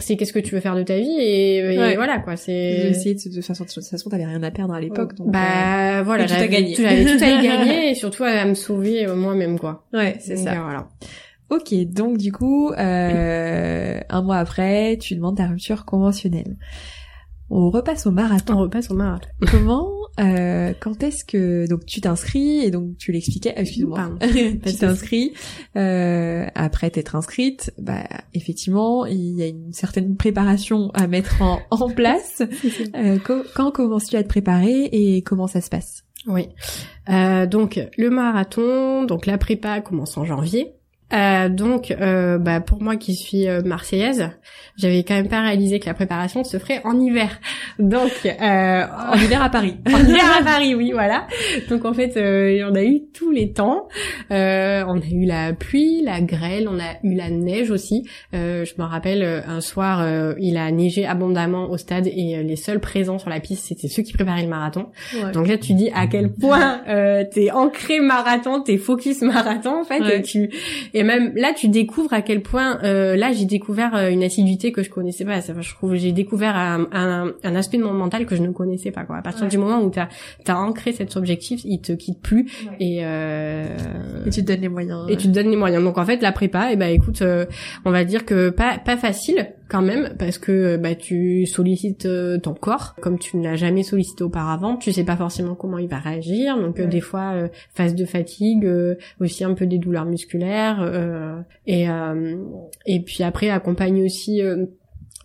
[0.00, 2.36] c'est qu'est-ce que tu veux faire de ta vie et, voilà quoi.
[2.36, 6.02] C'est essayer de, de, de, toute façon t'avais rien à perdre à l'époque donc bah
[6.02, 9.58] voilà j'avais tout à gagner j'avais tout à gagner et surtout à me sauver moi-même
[9.58, 9.84] quoi.
[9.92, 10.54] Ouais c'est ça.
[10.54, 10.88] voilà
[11.52, 16.56] Ok, donc du coup, euh, un mois après, tu demandes ta rupture conventionnelle.
[17.50, 18.54] On repasse au marathon.
[18.54, 19.28] On repasse au marathon.
[19.50, 24.12] Comment, euh, quand est-ce que donc tu t'inscris et donc tu l'expliquais, excuse-moi,
[24.64, 25.34] tu t'inscris
[25.76, 31.60] euh, après t'être inscrite, bah effectivement il y a une certaine préparation à mettre en,
[31.70, 32.40] en place.
[32.96, 33.18] euh,
[33.54, 36.04] quand commences-tu à te préparer et comment ça se passe?
[36.26, 36.48] Oui,
[37.10, 40.76] euh, donc le marathon, donc la prépa commence en janvier.
[41.12, 44.30] Euh, donc, euh, bah, pour moi qui suis euh, marseillaise,
[44.76, 47.38] j'avais quand même pas réalisé que la préparation se ferait en hiver.
[47.78, 49.76] Donc, euh, en hiver à Paris.
[49.86, 51.26] en hiver à Paris, oui, voilà.
[51.68, 53.88] Donc en fait, on a eu tous les temps.
[54.30, 58.08] on a eu la pluie, la grêle, on a eu la neige aussi.
[58.32, 60.06] je me rappelle un soir,
[60.38, 64.02] il a neigé abondamment au stade et les seuls présents sur la piste, c'était ceux
[64.02, 64.86] qui préparaient le marathon.
[65.34, 66.80] Donc là, tu dis à quel point
[67.30, 70.00] t'es ancré marathon, t'es focus marathon en fait.
[70.00, 70.50] Et tu
[70.94, 72.78] et même là, tu découvres à quel point.
[72.82, 75.40] Euh, là, j'ai découvert euh, une assiduité que je connaissais pas.
[75.40, 78.90] Je trouve j'ai découvert un, un, un, aspect de mon mental que je ne connaissais
[78.90, 79.04] pas.
[79.04, 79.16] Quoi.
[79.16, 80.08] À partir du moment où t'as
[80.46, 83.66] as ancré cet objectif, il te quitte plus et euh,
[84.26, 85.06] et tu te donnes les moyens.
[85.08, 85.82] Et tu te donnes les moyens.
[85.82, 87.46] Donc en fait, la prépa, et eh ben écoute, euh,
[87.84, 92.06] on va dire que pas pas facile quand même parce que bah tu sollicites
[92.42, 94.76] ton corps comme tu ne l'as jamais sollicité auparavant.
[94.76, 96.58] Tu sais pas forcément comment il va réagir.
[96.58, 98.68] Donc des fois phase de fatigue,
[99.20, 102.36] aussi un peu des douleurs musculaires euh, et euh,
[102.86, 104.66] et puis après accompagne aussi euh,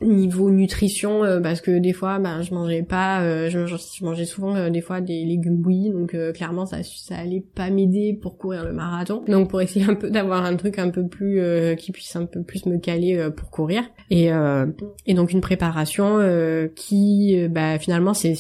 [0.02, 5.02] niveau nutrition parce que des fois ben je mangeais pas je, mangeais souvent des fois
[5.02, 9.24] des légumes bouillis donc clairement ça ça allait pas m'aider pour courir le marathon.
[9.28, 11.42] Donc pour essayer un peu d'avoir un truc un peu plus
[11.78, 13.84] qui puisse un peu plus me caler pour courir.
[14.10, 14.30] Et
[15.06, 16.20] et donc une préparation
[16.76, 18.36] qui bah finalement c'est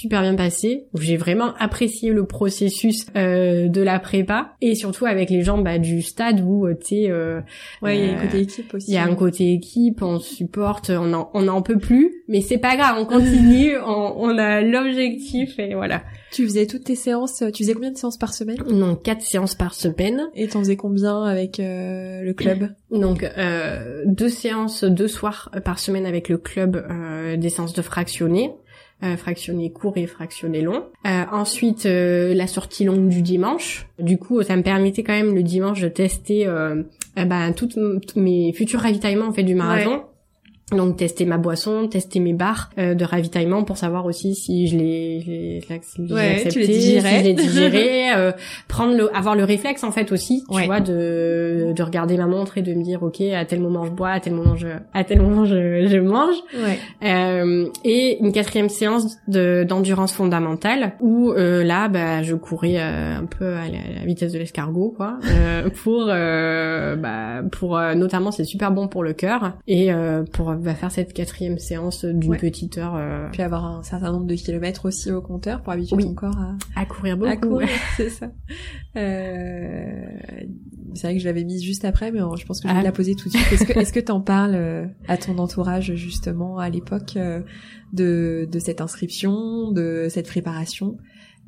[0.00, 0.86] super bien passé.
[0.98, 5.78] J'ai vraiment apprécié le processus euh, de la prépa et surtout avec les gens bah,
[5.78, 7.10] du stade où euh, tu sais.
[7.10, 7.40] Euh,
[7.82, 8.90] ouais, il y a un euh, côté équipe aussi.
[8.90, 12.40] Il y a un côté équipe, on supporte, on en, on en peut plus, mais
[12.40, 16.02] c'est pas grave, on continue, on, on a l'objectif et voilà.
[16.32, 18.56] Tu faisais toutes tes séances, tu faisais combien de séances par semaine?
[18.70, 20.28] Non, quatre séances par semaine.
[20.34, 22.70] Et t'en faisais combien avec le club?
[22.90, 23.28] Donc
[24.06, 26.86] deux séances, deux soirs par semaine avec le club,
[27.36, 28.52] des séances de fractionnés
[29.02, 30.84] euh, fractionné court et fractionné long.
[31.06, 33.86] Euh, ensuite, euh, la sortie longue du dimanche.
[33.98, 36.82] Du coup, ça me permettait quand même le dimanche de tester euh,
[37.16, 40.02] eh ben, toutes mes futurs ravitaillements en fait du marathon.
[40.72, 44.76] Donc tester ma boisson, tester mes barres euh, de ravitaillement pour savoir aussi si je
[44.76, 48.32] les, si accepté, si je les digéré, euh,
[48.68, 52.58] prendre le, avoir le réflexe en fait aussi, tu vois, de, de regarder ma montre
[52.58, 55.04] et de me dire ok à tel moment je bois, à tel moment je, à
[55.04, 56.36] tel moment je, je mange.
[56.54, 56.78] Ouais.
[57.02, 63.18] Euh, et une quatrième séance de d'endurance fondamentale où euh, là bah je courais euh,
[63.18, 65.18] un peu à la, vitesse de l'escargot quoi,
[65.82, 69.90] pour bah pour notamment c'est super bon pour le cœur et
[70.32, 72.94] pour va faire cette quatrième séance d'une petite heure.
[72.96, 73.28] Euh...
[73.32, 76.80] Puis avoir un certain nombre de kilomètres aussi au compteur pour habituer ton corps à...
[76.80, 77.30] à courir beaucoup.
[77.30, 78.30] À courir, c'est ça.
[78.96, 80.04] Euh...
[80.94, 82.82] C'est vrai que je l'avais mise juste après, mais je pense que je vais ah.
[82.82, 83.52] la poser tout de suite.
[83.52, 87.40] Est-ce que est-ce que t'en parles euh, à ton entourage justement à l'époque euh,
[87.92, 90.96] de de cette inscription, de cette préparation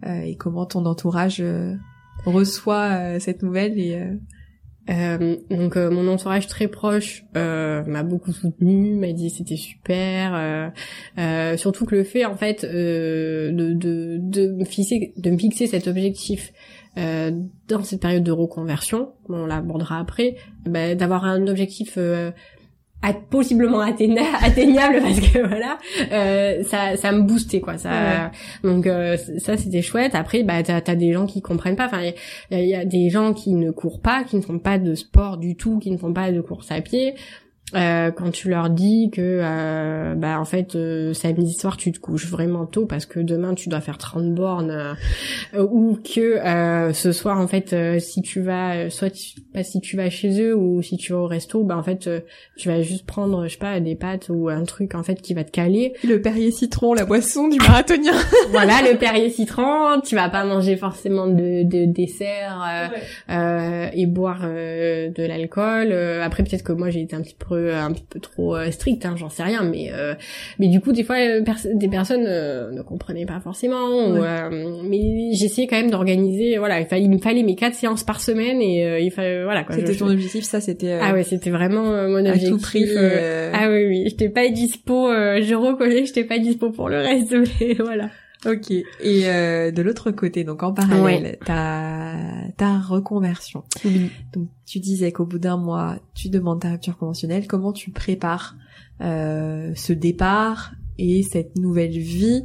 [0.06, 1.42] euh, et comment ton entourage
[2.24, 4.00] reçoit cette nouvelle et
[4.90, 10.72] euh, donc euh, mon entourage très proche euh, m'a beaucoup soutenu, m'a dit c'était super,
[11.18, 15.66] euh, surtout que le fait en fait de, de, de me fixer de me fixer
[15.66, 16.52] cet objectif
[16.96, 21.96] dans cette période de reconversion, on l'abordera après, bah, d'avoir un objectif
[23.30, 23.80] possiblement
[24.42, 25.78] atteignable parce que voilà
[26.12, 28.30] euh, ça ça me boostait quoi ça
[28.62, 30.14] donc euh, ça c'était chouette.
[30.14, 31.86] Après bah t'as as des gens qui comprennent pas.
[31.86, 32.02] Enfin
[32.50, 35.36] il y, a des gens qui ne courent pas qui ne font pas de sport
[35.36, 37.14] du tout qui ne font pas de course à pied
[37.74, 41.98] euh, quand tu leur dis que euh, bah en fait euh, samedi soir tu te
[41.98, 44.96] couches vraiment tôt parce que demain tu dois faire 30 bornes
[45.54, 49.80] euh, ou que euh, ce soir en fait si tu vas soit tu, pas si
[49.80, 52.10] tu vas chez eux ou si tu vas au resto bah en fait
[52.56, 55.32] tu vas juste prendre je sais pas des pâtes ou un truc en fait qui
[55.32, 55.94] va te caler.
[56.04, 58.12] Le Perrier citron la boisson du marathonien.
[58.50, 62.90] Voilà le Perrier citron tu vas pas manger forcément de, de dessert
[63.28, 65.92] et boire de l'alcool.
[66.22, 69.14] Après peut-être que moi j'ai été un petit peu un peu trop euh, strict, hein,
[69.16, 70.14] j'en sais rien, mais euh,
[70.58, 71.42] mais du coup des fois euh,
[71.74, 74.10] des personnes ne comprenaient pas forcément.
[74.82, 78.20] mais j'essayais quand même d'organiser, voilà, il, fallait, il me fallait mes quatre séances par
[78.20, 79.64] semaine et il fallait voilà.
[79.70, 80.98] C'était ton objectif, ça c'était.
[81.00, 82.48] ah ouais, c'était vraiment mon objectif.
[82.48, 82.86] À tout prix.
[83.52, 87.34] Ah oui oui, j'étais pas dispo, je reconnais que j'étais pas dispo pour le reste,
[87.60, 88.08] mais voilà.
[88.44, 88.70] Ok.
[88.70, 88.86] Et
[89.28, 92.16] euh, de l'autre côté, donc en parallèle, ta
[92.56, 93.64] ta reconversion.
[93.84, 94.10] Oui.
[94.32, 97.46] Donc tu disais qu'au bout d'un mois, tu demandes ta rupture conventionnelle.
[97.46, 98.56] Comment tu prépares
[99.00, 102.44] euh, ce départ et cette nouvelle vie,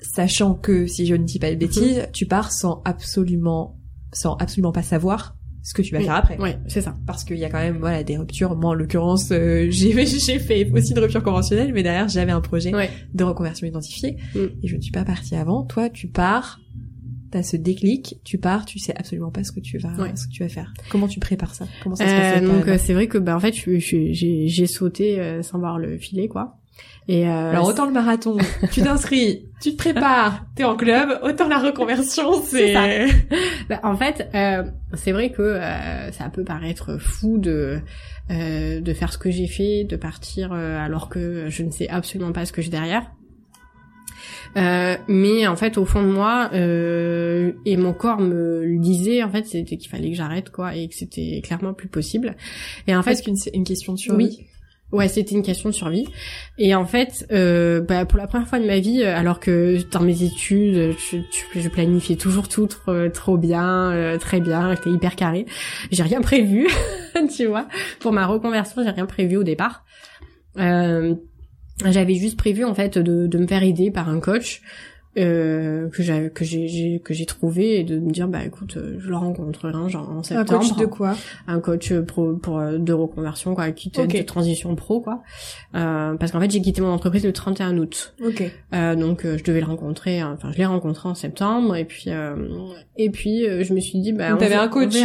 [0.00, 2.06] sachant que si je ne dis pas de bêtises, mhm.
[2.12, 3.78] tu pars sans absolument
[4.12, 5.35] sans absolument pas savoir
[5.66, 6.38] ce que tu vas faire après.
[6.38, 6.94] Ouais, c'est ça.
[7.08, 8.54] Parce qu'il y a quand même voilà des ruptures.
[8.54, 12.40] Moi en l'occurrence, euh, j'ai j'ai fait aussi une rupture conventionnelle, mais derrière j'avais un
[12.40, 12.70] projet
[13.12, 14.38] de reconversion identifiée mm.
[14.62, 15.64] et je ne suis pas partie avant.
[15.64, 16.60] Toi, tu pars,
[17.32, 20.32] t'as ce déclic, tu pars, tu sais absolument pas ce que tu vas ce que
[20.32, 20.72] tu vas faire.
[20.88, 21.66] Comment tu prépares ça?
[21.82, 24.14] Comment ça se passe euh, Donc euh, c'est vrai que bah en fait j'ai
[24.46, 26.60] j'ai sauté euh, sans voir le filet quoi.
[27.08, 28.36] Et euh, Alors autant le marathon,
[28.72, 32.74] tu t'inscris, tu te prépares, t'es en club, autant la reconversion, c'est...
[33.68, 34.64] bah, en fait, euh,
[34.94, 37.80] c'est vrai que euh, ça peut paraître fou de
[38.30, 41.88] euh, de faire ce que j'ai fait, de partir euh, alors que je ne sais
[41.88, 43.08] absolument pas ce que j'ai derrière.
[44.56, 49.46] mais en fait, au fond de moi, et mon corps me le disait, en fait,
[49.46, 52.34] c'était qu'il fallait que j'arrête, quoi, et que c'était clairement plus possible.
[52.88, 54.38] Et en fait, qu'une une question de survie.
[54.40, 54.46] Oui.
[54.92, 56.06] Ouais, c'était une question de survie.
[56.58, 59.78] Et en fait, euh, bah, pour la première fois de ma vie, euh, alors que
[59.90, 60.94] dans mes études,
[61.54, 65.46] je, planifiais toujours tout trop, trop bien, euh, très bien, j'étais hyper carré.
[65.90, 66.68] J'ai rien prévu,
[67.36, 67.66] tu vois.
[67.98, 69.84] Pour ma reconversion, j'ai rien prévu au départ.
[70.58, 71.14] Euh,
[71.84, 74.62] j'avais juste prévu en fait de me faire aider par un coach
[75.18, 78.96] euh, que j'ai que j'ai que j'ai trouvé et de me dire bah écoute euh,
[78.98, 81.14] je le rencontrerai hein, genre en septembre un coach de quoi?
[81.46, 85.22] Un coach pro pour euh, de reconversion quoi qui de transition pro quoi.
[85.74, 88.14] Euh, parce qu'en fait j'ai quitté mon entreprise le 31 août.
[88.22, 88.42] Ok.
[88.74, 92.10] Euh, donc je devais le rencontrer enfin je l'ai rencontré en septembre et puis
[92.98, 94.96] et puis je me suis dit bah t'avais un coach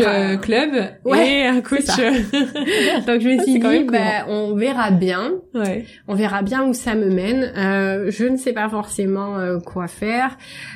[0.42, 0.72] club
[1.06, 1.86] ouais, et un coach
[3.08, 5.36] donc je me suis dit bah on verra bien.
[5.54, 5.86] Ouais.
[6.08, 7.52] on verra bien où ça me mène.
[8.10, 10.01] Je ne sais pas forcément quoi faire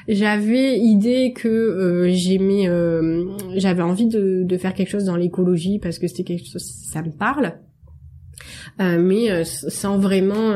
[0.07, 5.79] j'avais idée que euh, j'aimais, euh, j'avais envie de, de, faire quelque chose dans l'écologie
[5.79, 7.53] parce que c'était quelque chose, ça me parle,
[8.79, 10.53] euh, mais sans vraiment,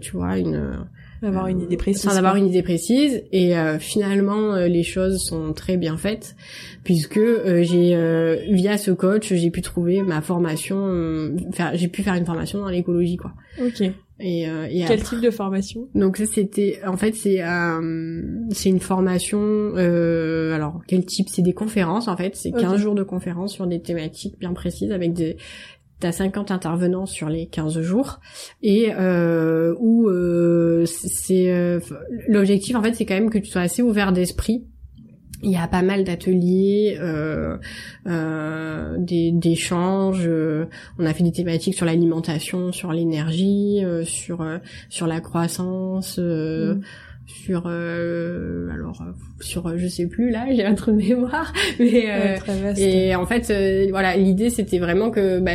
[0.00, 0.86] tu vois, une
[1.22, 2.02] avoir une idée précise.
[2.02, 3.22] Sans avoir une idée précise.
[3.30, 6.34] Et finalement, les choses sont très bien faites
[6.82, 7.20] puisque
[7.62, 11.32] j'ai via ce coach, j'ai pu trouver ma formation.
[11.74, 13.32] j'ai pu faire une formation dans l'écologie, quoi.
[13.64, 13.92] Ok.
[14.22, 15.88] Et, euh, et quel type de formation?
[15.94, 21.28] Donc ça c'était en fait c'est euh, c'est une formation euh, alors quel type?
[21.28, 22.36] C'est des conférences en fait.
[22.36, 25.36] C'est 15 jours de conférences sur des thématiques bien précises avec des
[26.02, 28.20] t'as 50 intervenants sur les 15 jours.
[28.62, 31.80] Et euh, où euh, c'est euh,
[32.28, 34.64] l'objectif en fait c'est quand même que tu sois assez ouvert d'esprit
[35.42, 37.56] il y a pas mal d'ateliers, euh,
[38.06, 40.26] euh, d'échanges.
[40.26, 40.66] Euh,
[40.98, 46.18] on a fait des thématiques sur l'alimentation, sur l'énergie, euh, sur euh, sur la croissance.
[46.18, 46.80] Mm
[47.26, 49.02] sur euh, alors
[49.40, 53.50] sur je sais plus là j'ai un trou de mémoire mais euh, et en fait
[53.50, 55.52] euh, voilà l'idée c'était vraiment que bah,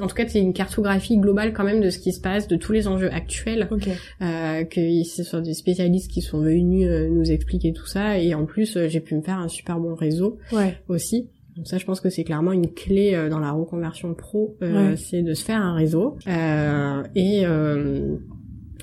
[0.00, 2.56] en tout cas c'est une cartographie globale quand même de ce qui se passe de
[2.56, 3.92] tous les enjeux actuels okay.
[4.22, 8.34] euh, que ce soit des spécialistes qui sont venus euh, nous expliquer tout ça et
[8.34, 10.76] en plus j'ai pu me faire un super bon réseau ouais.
[10.88, 14.96] aussi donc ça, je pense que c'est clairement une clé dans la reconversion pro, euh,
[14.96, 16.16] c'est de se faire un réseau.
[16.26, 18.16] Euh, et euh,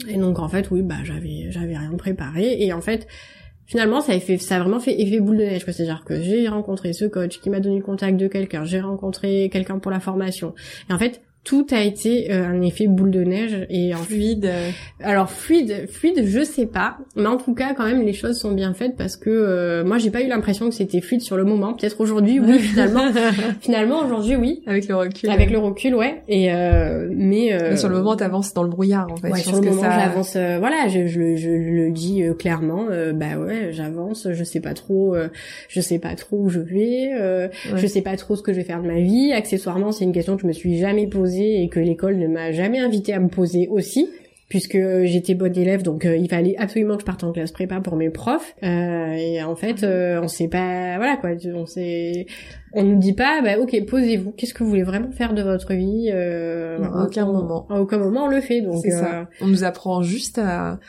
[0.07, 2.57] et donc en fait, oui, bah j'avais j'avais rien préparé.
[2.59, 3.07] Et en fait
[3.65, 6.03] finalement ça a fait ça a vraiment fait effet boule de neige c'est à dire
[6.05, 9.79] que j'ai rencontré ce coach qui m'a donné le contact de quelqu'un j'ai rencontré quelqu'un
[9.79, 10.55] pour la formation.
[10.89, 14.51] Et en fait tout a été euh, un effet boule de neige et en fluide.
[15.01, 18.51] Alors fluide, fluide, je sais pas, mais en tout cas quand même les choses sont
[18.51, 21.45] bien faites parce que euh, moi j'ai pas eu l'impression que c'était fluide sur le
[21.45, 21.73] moment.
[21.73, 23.05] Peut-être aujourd'hui oui finalement.
[23.61, 24.61] finalement aujourd'hui oui.
[24.67, 25.29] Avec le recul.
[25.29, 26.21] Avec le recul ouais.
[26.27, 29.31] Et euh, mais, mais, sur le moment t'avances dans le brouillard en fait.
[29.31, 30.33] Ouais, sur le moment j'avance.
[30.33, 32.87] voilà, je, je, je, le dis clairement.
[33.13, 34.27] bah ouais, j'avance.
[34.33, 35.15] Je sais pas trop.
[35.69, 37.49] je sais pas trop où je vais.
[37.73, 39.31] Je sais pas trop ce que je vais faire de ma vie.
[39.31, 42.27] Accessoirement c'est une question que je me suis jamais posée poser et que l'école ne
[42.27, 44.09] m'a jamais invité à me poser aussi
[44.49, 47.81] puisque j'étais bonne élève, donc euh, il fallait absolument que je parte en classe prépa
[47.81, 48.55] pour mes profs.
[48.63, 52.27] Euh, et en fait, euh, on sait pas, voilà quoi, on sait,
[52.71, 54.31] on nous dit pas, bah ok, posez-vous.
[54.31, 57.67] Qu'est-ce que vous voulez vraiment faire de votre vie euh, À aucun moment.
[57.69, 58.61] À aucun moment on le fait.
[58.61, 59.27] Donc ça.
[59.41, 60.79] on nous apprend juste à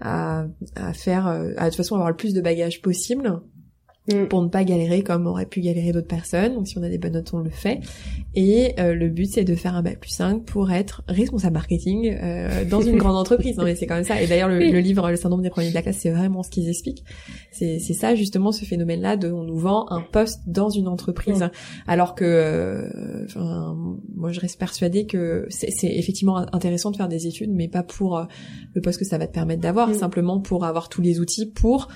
[0.00, 3.40] à, à faire, à de toute façon avoir le plus de bagages possible
[4.06, 4.26] Mm.
[4.28, 6.54] pour ne pas galérer comme aurait pu galérer d'autres personnes.
[6.54, 7.80] Donc si on a des bonnes notes, on le fait.
[8.34, 12.14] Et euh, le but, c'est de faire un bac plus 5 pour être responsable marketing
[12.20, 13.56] euh, dans une grande entreprise.
[13.56, 14.20] Non mais c'est quand même ça.
[14.20, 16.68] Et d'ailleurs, le, livre Le syndrome des premiers de la classe, c'est vraiment ce qu'ils
[16.68, 17.02] expliquent.
[17.50, 21.40] C'est, c'est ça justement ce phénomène-là de on nous vend un poste dans une entreprise,
[21.40, 21.50] mm.
[21.86, 23.74] alors que euh, enfin,
[24.14, 27.82] moi je reste persuadée que c'est, c'est effectivement intéressant de faire des études, mais pas
[27.82, 28.24] pour euh,
[28.74, 29.94] le poste que ça va te permettre d'avoir, mm.
[29.94, 31.88] simplement pour avoir tous les outils pour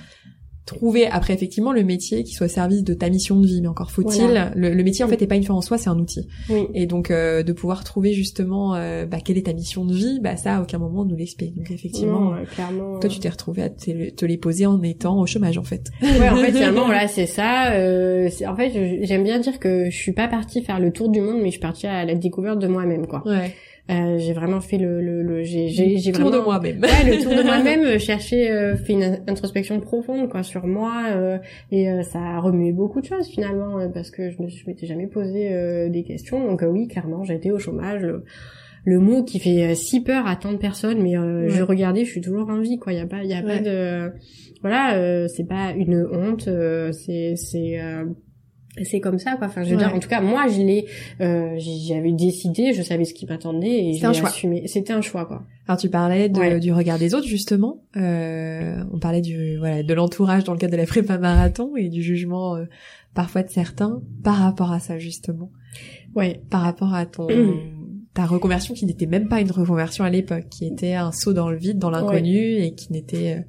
[0.69, 3.61] trouver après effectivement le métier qui soit au service de ta mission de vie.
[3.61, 5.97] Mais encore faut-il le, métier en fait est pas une fin en soi c'est un
[5.97, 6.27] outil.
[6.73, 10.19] Et donc euh, de pouvoir trouver justement euh, bah, quelle est ta mission de vie
[10.21, 11.55] bah ça à aucun moment on nous l'explique.
[11.55, 15.57] Donc effectivement clairement, toi tu t'es retrouvé à te, les poser en étant au chômage
[15.57, 15.89] en fait.
[16.01, 19.95] Ouais en fait finalement voilà c'est ça euh, en fait j'aime bien dire que je
[19.95, 22.59] suis pas partie faire le tour du monde mais je suis partie à la découverte
[22.59, 23.23] de moi-même quoi.
[23.25, 23.53] Ouais
[23.89, 26.79] euh, j'ai vraiment fait le, le, le j'ai j'ai j'ai tour de moi-même.
[26.81, 31.05] Ouais, le tour de moi-même, euh, chercher euh, fait une introspection profonde quoi sur moi
[31.09, 31.37] euh,
[31.71, 34.85] et euh, ça a remué beaucoup de choses finalement parce que je me je m'étais
[34.85, 36.45] jamais posé des questions.
[36.45, 38.01] Donc oui, clairement, j'ai été au chômage.
[38.01, 38.23] Le,
[38.85, 42.21] le mot qui fait si peur à tant de personnes mais je regardais, je suis
[42.21, 44.11] toujours en vie quoi, il y a pas il y a pas de
[44.61, 46.49] voilà, c'est pas une honte,
[46.93, 47.77] c'est c'est
[48.83, 49.47] c'est comme ça quoi.
[49.47, 50.85] Enfin je veux dire en tout cas moi je l'ai
[51.21, 54.67] euh, j'avais décidé je savais ce qui m'attendait et j'ai assumé.
[54.67, 55.43] C'était un choix quoi.
[55.67, 57.83] Alors tu parlais du regard des autres justement.
[57.95, 61.89] Euh, on parlait du voilà de l'entourage dans le cadre de la prépa marathon et
[61.89, 62.65] du jugement euh,
[63.13, 65.51] parfois de certains par rapport à ça justement.
[66.15, 66.41] Ouais.
[66.49, 67.27] Par rapport à ton
[68.13, 71.49] ta reconversion qui n'était même pas une reconversion à l'époque qui était un saut dans
[71.49, 73.41] le vide dans l'inconnu et qui n'était euh,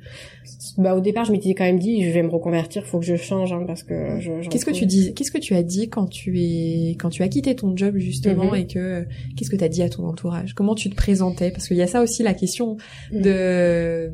[0.77, 3.17] bah au départ je m'étais quand même dit je vais me reconvertir faut que je
[3.17, 6.07] change hein, parce que je qu'est-ce que tu dis qu'est-ce que tu as dit quand
[6.07, 8.57] tu es quand tu as quitté ton job justement mhm.
[8.57, 10.55] et que qu'est-ce que tu as dit à ton entourage?
[10.55, 11.51] Comment tu te présentais?
[11.51, 12.77] Parce qu'il y a ça aussi la question
[13.13, 13.23] mhm.
[13.23, 14.13] de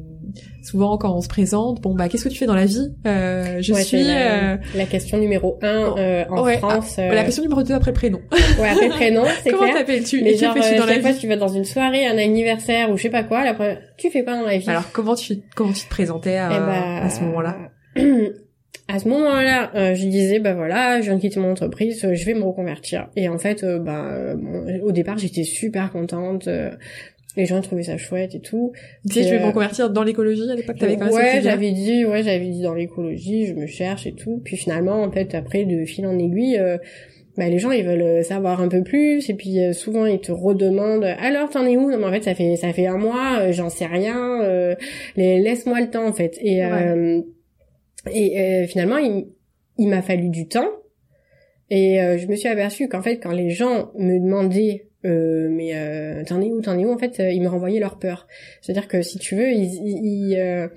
[0.62, 2.94] souvent quand on se présente bon bah qu'est-ce que tu fais dans la vie?
[3.06, 7.42] Euh, je suis la, euh, la, question numéro un euh, en France ah, la question
[7.42, 8.20] numéro deux après le prénom.
[8.60, 10.22] Ouais après le prénom c'est comment t'appelles-tu?
[10.22, 13.02] Mais genre fais-tu dans la fois tu vas dans une soirée un anniversaire ou je
[13.02, 13.54] sais pas quoi la
[13.96, 14.68] tu fais quoi dans la vie?
[14.68, 17.56] Alors comment tu comment tu te présentais à, eh bah, à ce moment-là?
[18.88, 22.14] À ce moment-là, euh, je disais bah voilà, je viens de quitter mon entreprise, euh,
[22.14, 23.08] je vais me reconvertir.
[23.16, 24.36] Et en fait, euh, bah
[24.84, 26.48] au départ, j'étais super contente.
[27.36, 28.72] les gens trouvaient ça chouette et tout.
[29.08, 30.78] Tu sais, je vais me reconvertir dans l'écologie à l'époque.
[30.78, 34.12] T'avais quand même Ouais, j'avais dit, ouais, j'avais dit dans l'écologie, je me cherche et
[34.12, 34.40] tout.
[34.44, 36.60] Puis finalement, en fait, après de fil en aiguille.
[37.36, 41.04] Bah, les gens ils veulent savoir un peu plus et puis souvent ils te redemandent
[41.18, 41.90] alors t'en es où?
[41.90, 44.76] Non mais en fait ça fait ça fait un mois j'en sais rien
[45.16, 46.62] laisse-moi le temps en fait et
[48.12, 49.28] et euh, finalement, il,
[49.78, 50.68] il m'a fallu du temps.
[51.70, 55.72] Et euh, je me suis aperçue qu'en fait, quand les gens me demandaient euh, mais
[55.74, 58.26] euh, t'en es où, t'en es où En fait, ils me renvoyaient leur peur.
[58.60, 60.70] C'est-à-dire que si tu veux, ils, ils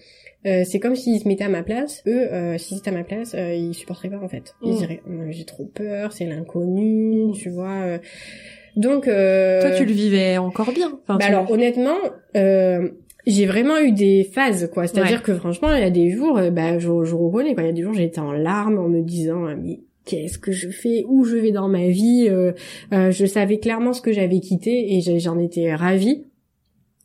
[0.65, 2.03] c'est comme s'ils se mettaient à ma place.
[2.07, 4.55] Eux, s'ils étaient à ma place, ils supporteraient pas en fait.
[4.63, 4.77] Ils mmh.
[4.77, 7.33] diraient j'ai trop peur, c'est l'inconnu, mmh.
[7.33, 7.99] tu vois.
[8.75, 10.99] Donc toi, tu le vivais encore bien.
[11.03, 11.97] Enfin, bah alors honnêtement,
[13.29, 16.09] j'ai vraiment eu des phases quoi c'est à dire que franchement il y a des
[16.09, 18.79] jours euh, bah je, je reconnais quoi il y a des jours j'étais en larmes
[18.79, 22.53] en me disant mais qu'est-ce que je fais où je vais dans ma vie euh,
[22.93, 26.25] euh, je savais clairement ce que j'avais quitté et j'en étais ravie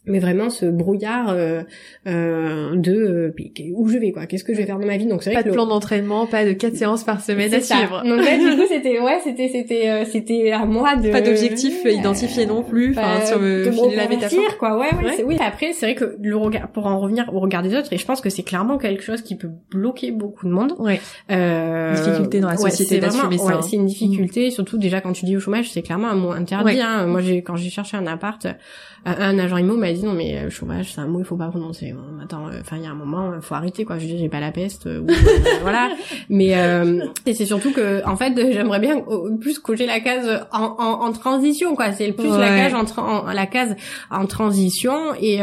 [0.06, 1.62] mais vraiment ce brouillard euh,
[2.06, 3.34] euh, de euh,
[3.74, 5.06] où je vais quoi qu'est-ce que je vais faire de ma vie.
[5.06, 8.02] Donc c'est vrai pas de plan d'entraînement pas de quatre séances par semaine à suivre.
[8.04, 11.84] Donc là du coup c'était ouais c'était c'était euh, c'était à moi de pas d'objectif
[11.86, 14.58] identifié non plus enfin sur le de la métaphore.
[14.58, 14.78] quoi.
[14.78, 17.74] Ouais ouais, oui après c'est vrai que le regard pour en revenir au regard des
[17.74, 20.74] autres et je pense que c'est clairement quelque chose qui peut bloquer beaucoup de monde.
[20.78, 21.00] Ouais.
[21.30, 25.36] Euh, difficulté dans la société d'assumer ça c'est une difficulté surtout déjà quand tu dis
[25.36, 27.06] au chômage c'est clairement un mot interdit hein.
[27.06, 28.46] moi j'ai quand j'ai cherché un appart
[29.06, 31.48] un agent immo m'a dit non mais euh, chômage c'est un mot il faut pas
[31.48, 31.94] prononcer.
[32.22, 33.98] Attends euh, enfin il y a un moment il faut arrêter quoi.
[33.98, 35.06] Je dis j'ai pas la peste euh,
[35.62, 35.90] voilà.
[36.28, 36.54] Mais
[37.26, 39.02] et c'est surtout que en fait j'aimerais bien
[39.40, 41.92] plus cocher la case en, en, en transition quoi.
[41.92, 43.76] C'est le plus la case en, en, la case
[44.10, 45.14] en transition.
[45.20, 45.40] Et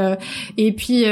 [0.57, 1.05] et puis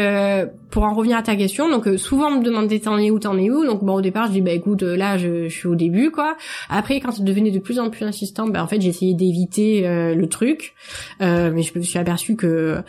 [0.72, 3.38] pour en revenir à ta question donc souvent on me demandait t'en es où t'en
[3.38, 3.66] es où.
[3.66, 6.36] Donc bon au départ je dis bah écoute là je, je suis au début quoi.
[6.70, 9.82] Après quand ça devenait de plus en plus insistant bah en fait j'ai essayé d'éviter
[10.16, 10.76] le truc.
[11.20, 12.84] Mais je me suis aperçu que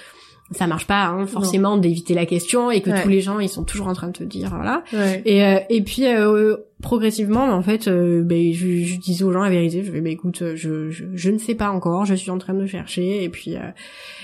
[0.52, 3.62] ça marche pas hein, forcément d'éviter la question et que tous les gens ils sont
[3.62, 4.82] toujours en train de te dire voilà.
[5.24, 9.42] Et euh, et puis euh, progressivement en fait euh, ben, je, je, disais aux gens
[9.42, 12.30] la vérité je vais ben, écoute je, je, je ne sais pas encore je suis
[12.30, 13.54] en train de chercher et puis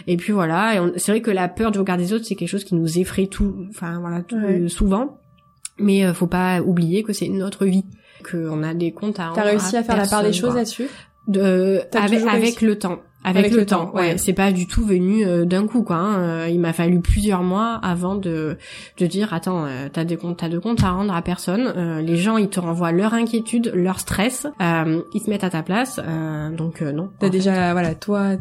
[0.06, 0.74] et puis voilà.
[0.74, 2.98] Et c'est vrai que la peur du regard des autres c'est quelque chose qui nous
[2.98, 4.22] effraie tout enfin voilà
[4.68, 5.18] souvent.
[5.78, 7.84] Mais faut pas oublier que c'est notre vie
[8.28, 10.88] qu'on a des comptes à T'as réussi à, faire la part des choses là-dessus?
[11.28, 14.18] De avec, avec le temps avec, le, temps, ouais.
[14.18, 15.96] C'est pas du tout venu euh, d'un coup, quoi.
[15.96, 16.18] Hein.
[16.20, 18.56] Euh, il m'a fallu plusieurs mois avant de
[18.98, 22.00] de dire attends, euh, t'as des comptes, t'as de comptes à rendre à personne.
[22.00, 24.46] les gens, ils te renvoient leur inquiétude, leur stress.
[24.60, 26.00] ils se mettent à ta place.
[26.56, 27.10] donc non.
[27.18, 28.36] T'as déjà, voilà, toi,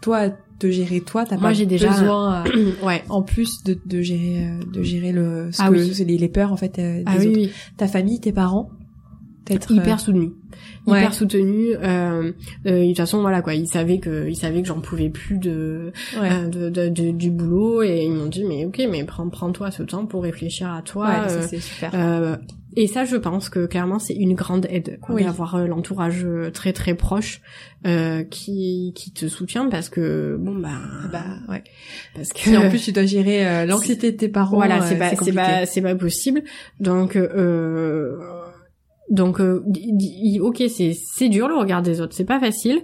[0.00, 0.28] toi,
[0.60, 2.44] de gérer toi, t'as pas j'ai déjà besoin,
[2.84, 3.02] ouais.
[3.08, 6.04] en plus de, de gérer, de gérer le, ce ah que, oui.
[6.06, 7.24] les, les peurs en fait des ah, autres.
[7.26, 7.52] Oui, oui.
[7.76, 8.70] Ta famille, tes parents
[9.50, 10.32] hyper soutenu.
[10.86, 12.32] Hyper soutenu euh,
[12.66, 13.54] euh, de toute façon voilà quoi.
[13.54, 17.82] Ils savaient que ils savaient que j'en pouvais plus de, euh, de, de, du boulot
[17.82, 20.82] et ils m'ont dit mais ok mais prends prends toi ce temps pour réfléchir à
[20.82, 22.38] toi ça, c'est super.
[22.76, 26.94] et ça, je pense que clairement, c'est une grande aide quoi, d'avoir l'entourage très très
[26.94, 27.40] proche
[27.86, 30.80] euh, qui qui te soutient parce que bon bah
[31.12, 31.62] bah ouais.
[32.14, 35.14] parce que si en plus tu dois gérer l'anxiété de tes parents voilà c'est pas
[35.16, 36.42] c'est pas c'est pas possible.
[36.80, 38.18] Donc euh,
[39.10, 39.64] donc, euh,
[40.40, 42.82] ok, c'est c'est dur le regard des autres, c'est pas facile,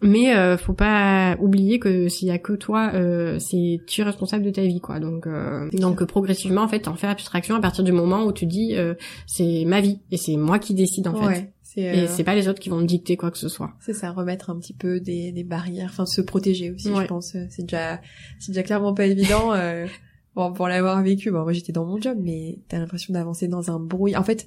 [0.00, 4.04] mais euh, faut pas oublier que s'il y a que toi, euh, c'est tu es
[4.04, 5.00] responsable de ta vie, quoi.
[5.00, 8.46] Donc, euh, donc progressivement, en fait, t'en fais abstraction à partir du moment où tu
[8.46, 8.94] dis euh,
[9.26, 11.52] c'est ma vie et c'est moi qui décide en fait.
[11.76, 13.72] Et c'est pas les autres qui vont me dicter quoi que ce soit.
[13.80, 17.36] C'est ça, remettre un petit peu des, des barrières, enfin se protéger aussi, je pense.
[17.50, 18.00] C'est déjà
[18.38, 19.52] c'est déjà clairement pas évident.
[20.36, 23.70] bon, pour l'avoir vécu, bon, moi j'étais dans mon job, mais t'as l'impression d'avancer dans
[23.70, 24.16] un bruit.
[24.16, 24.46] En fait,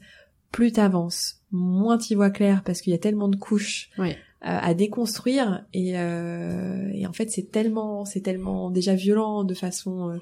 [0.52, 4.74] plus t'avances, moins t'y vois clair parce qu'il y a tellement de couches euh, à
[4.74, 6.81] déconstruire et, euh, et
[7.12, 10.18] en fait c'est tellement c'est tellement déjà violent de façon euh,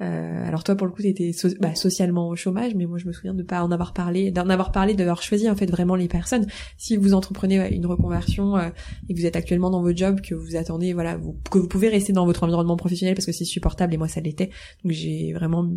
[0.00, 1.30] euh, alors toi pour le coup t'étais
[1.60, 4.48] bah, socialement au chômage, mais moi je me souviens de pas en avoir parlé, d'en
[4.48, 6.46] avoir parlé, d'avoir choisi en fait vraiment les personnes.
[6.76, 8.70] Si vous entreprenez une reconversion euh,
[9.08, 11.68] et que vous êtes actuellement dans votre job, que vous attendez, voilà, vous, que vous
[11.68, 14.50] pouvez rester dans votre environnement professionnel parce que c'est supportable et moi ça l'était.
[14.82, 15.68] Donc j'ai vraiment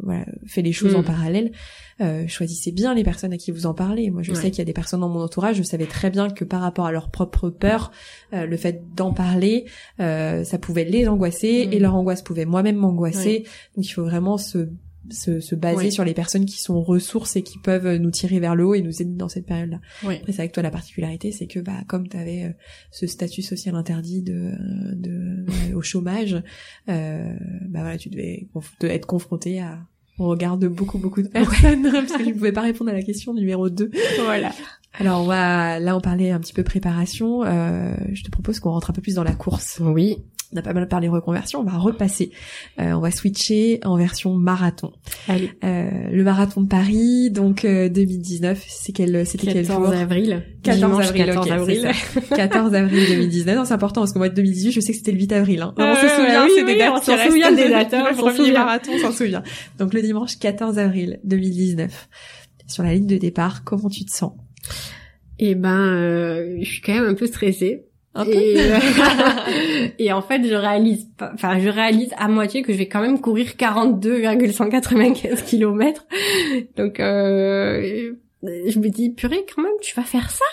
[0.00, 1.04] voilà, fait les choses en mm.
[1.04, 1.52] parallèle.
[2.00, 4.10] Euh, choisissez bien les personnes à qui vous en parlez.
[4.10, 6.30] Moi je sais qu'il y a des personnes dans mon entourage, je savais très bien
[6.30, 7.90] que par rapport à leur propre peur,
[8.32, 9.66] euh, le fait d'en parler,
[9.98, 11.82] ça pouvait les angoisser et mm.
[11.82, 13.44] leur angoisse pouvait moi-même m'angoisser.
[13.76, 14.68] Donc il faut vraiment se
[15.10, 18.54] se, se baser sur les personnes qui sont ressources et qui peuvent nous tirer vers
[18.54, 19.80] le haut et nous aider dans cette période-là.
[20.02, 22.52] Après, c'est avec toi la particularité, c'est que bah comme tu avais euh,
[22.90, 24.52] ce statut social interdit de,
[24.94, 26.34] de au chômage,
[26.88, 27.34] euh,
[27.68, 28.48] bah voilà, tu devais
[28.82, 29.78] être confronté à
[30.18, 32.94] au regard de beaucoup beaucoup de personnes parce que je ne pouvais pas répondre à
[32.94, 33.90] la question numéro 2.
[34.24, 34.52] Voilà.
[34.98, 37.44] Alors on va là on parlait un petit peu préparation.
[37.44, 39.80] Euh, je te propose qu'on rentre un peu plus dans la course.
[39.82, 40.18] Oui
[40.52, 42.30] on a pas mal parlé reconversion, on va repasser.
[42.80, 44.92] Euh, on va switcher en version marathon.
[45.28, 45.50] Allez.
[45.62, 50.42] Euh, le marathon de Paris, donc 2019, euh, c'est quel c'était quel jour avril.
[50.62, 51.26] 14 avril.
[51.26, 51.90] 14 avril.
[52.34, 53.66] 14 avril 2019.
[53.66, 55.62] c'est important parce que moi de 2018, je sais que c'était le 8 avril.
[55.62, 55.74] Hein.
[55.76, 56.92] on se souvient, c'est des dates.
[56.94, 57.92] On s'en souvient des dates.
[57.92, 59.42] Hein, le premier marathon, on s'en souvient.
[59.78, 62.08] Donc le dimanche 14 avril 2019.
[62.66, 64.32] Sur la ligne de départ, comment tu te sens?
[65.38, 68.78] Eh ben, je suis quand même un peu stressée et, euh,
[69.98, 73.20] et, en fait, je réalise enfin, je réalise à moitié que je vais quand même
[73.20, 76.06] courir 42,195 km.
[76.76, 80.44] Donc, euh, je me dis, purée, quand même, tu vas faire ça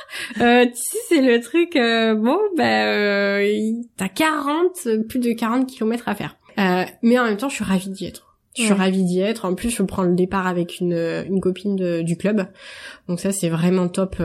[0.41, 5.67] euh, Tu sais, c'est le truc, euh, bon, ben, euh, t'as 40, plus de 40
[5.67, 6.37] km à faire.
[6.57, 8.37] Euh, mais en même temps, je suis ravie d'y être.
[8.57, 9.43] Je suis ravie d'y être.
[9.43, 12.47] En plus, je prends le départ avec une, une copine de, du club.
[13.09, 14.15] Donc ça, c'est vraiment top.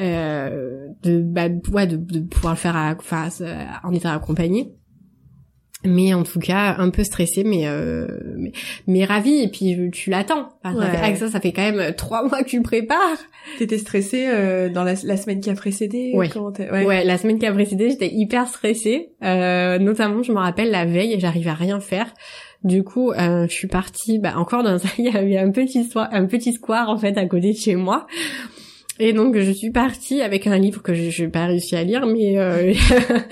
[0.00, 3.28] Euh, euh, de, bah, ouais, de, de, pouvoir le faire à, enfin,
[3.82, 4.72] en étant accompagné.
[5.86, 8.06] Mais en tout cas un peu stressé mais euh,
[8.38, 8.52] mais,
[8.86, 9.42] mais ravi.
[9.42, 10.48] Et puis tu l'attends.
[10.62, 13.18] Avec ça ça fait quand même trois mois que tu le prépares.
[13.58, 16.30] T'étais stressée euh, dans la, la, semaine qui a précédé ouais.
[16.34, 16.86] ouais.
[16.86, 19.10] ouais la semaine qui a précédé j'étais hyper stressée.
[19.22, 22.06] Euh, notamment je me rappelle la veille j'arrivais à rien faire.
[22.62, 25.86] Du coup, euh, je suis partie, bah, encore dans un, il y avait un petit,
[25.94, 28.06] un petit square en fait à côté de chez moi
[29.00, 32.06] et donc je suis partie avec un livre que je n'ai pas réussi à lire,
[32.06, 32.72] mais euh,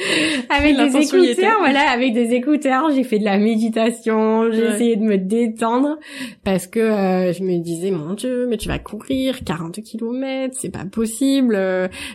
[0.48, 5.02] avec des écouteurs, voilà, avec des écouteurs, j'ai fait de la méditation, j'ai essayé de
[5.02, 5.98] me détendre
[6.44, 10.72] parce que euh, je me disais mon Dieu, mais tu vas courir 40 kilomètres, c'est
[10.72, 11.54] pas possible.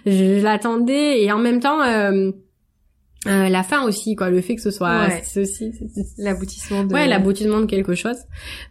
[0.06, 1.82] je, l'attendais et en même temps.
[1.82, 2.32] Euh,
[3.26, 5.74] euh, la fin aussi quoi le fait que ce soit ceci
[6.18, 8.18] l'aboutissement de ouais l'aboutissement de quelque chose.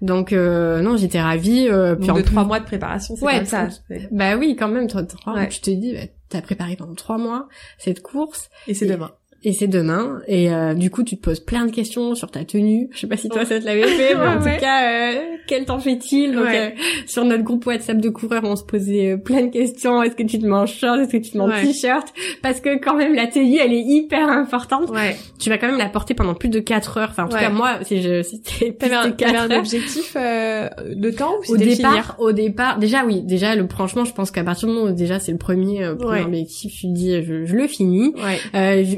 [0.03, 3.45] Donc euh, non j'étais ravie euh, puis en de trois mois de préparation c'est comme
[3.45, 3.69] ça
[4.13, 5.03] bah oui quand même trois,
[5.49, 9.11] tu te dis bah, t'as préparé pendant trois mois cette course et c'est demain
[9.47, 10.23] et c'est demain.
[10.27, 12.89] Et euh, du coup, tu te poses plein de questions sur ta tenue.
[12.91, 15.65] Je sais pas si toi ça te l'avait fait, mais en tout cas, euh, quel
[15.67, 16.35] temps fait-il?
[16.35, 16.71] Donc euh,
[17.07, 20.03] sur notre groupe WhatsApp de coureurs, on se posait euh, plein de questions.
[20.03, 20.99] Est-ce que tu te mets en short?
[20.99, 22.13] Est-ce que tu te mets en t-shirt?
[22.43, 24.91] Parce que quand même la tenue, elle est hyper importante.
[25.39, 27.11] Tu vas quand même la porter pendant plus de 4 heures.
[27.11, 29.43] Enfin, en tout cas moi, si je c'était plus de 4 heures.
[29.43, 34.13] un objectif de temps ou au départ Au départ, déjà oui, déjà le franchement, je
[34.13, 37.45] pense qu'à partir du moment où déjà c'est le premier, premier objectif, tu dis je,
[37.45, 38.13] je le finis.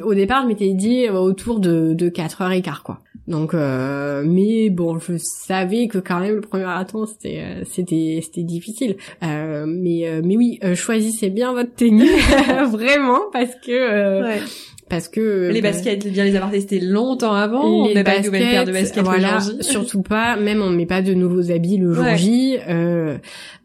[0.02, 3.00] au départ, je m'étais dit euh, autour de, de 4 heures et quart, quoi.
[3.28, 8.20] Donc, euh, mais bon, je savais que quand même le premier marathon c'était euh, c'était
[8.22, 8.96] c'était difficile.
[9.22, 12.08] Euh, mais mais oui, choisissez bien votre tenue
[12.70, 14.40] vraiment parce que ouais.
[14.88, 17.84] parce que les baskets, bien les avoir testées longtemps avant.
[17.84, 20.36] Les on met pas de nouvelles paires de baskets voilà, surtout pas.
[20.36, 22.56] Même on met pas de nouveaux habits le jour J.
[22.66, 23.18] Euh,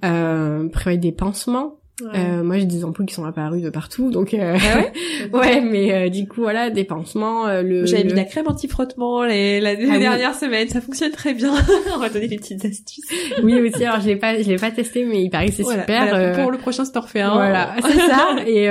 [0.04, 1.78] euh, prévoyez des pansements
[2.14, 4.58] euh, moi j'ai des ampoules qui sont apparues de partout donc euh...
[4.60, 8.24] ah ouais, ouais mais euh, du coup voilà des pansements euh, le j'avais mis la
[8.24, 11.54] crème anti-frottement les, la, les ah dernières semaines ça fonctionne très bien.
[11.96, 13.06] On va donner des petites astuces.
[13.44, 15.64] Oui aussi alors je l'ai pas je l'ai pas testé mais il paraît que c'est
[15.64, 18.36] super pour le prochain sport fait voilà c'est ça.
[18.46, 18.66] Et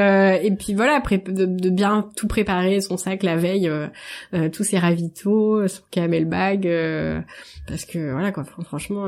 [0.46, 3.70] et puis voilà après de, de, bien tout préparer son sac la veille
[4.52, 6.68] tous ses ravitaux son camel bag
[7.66, 9.06] parce que voilà quoi franchement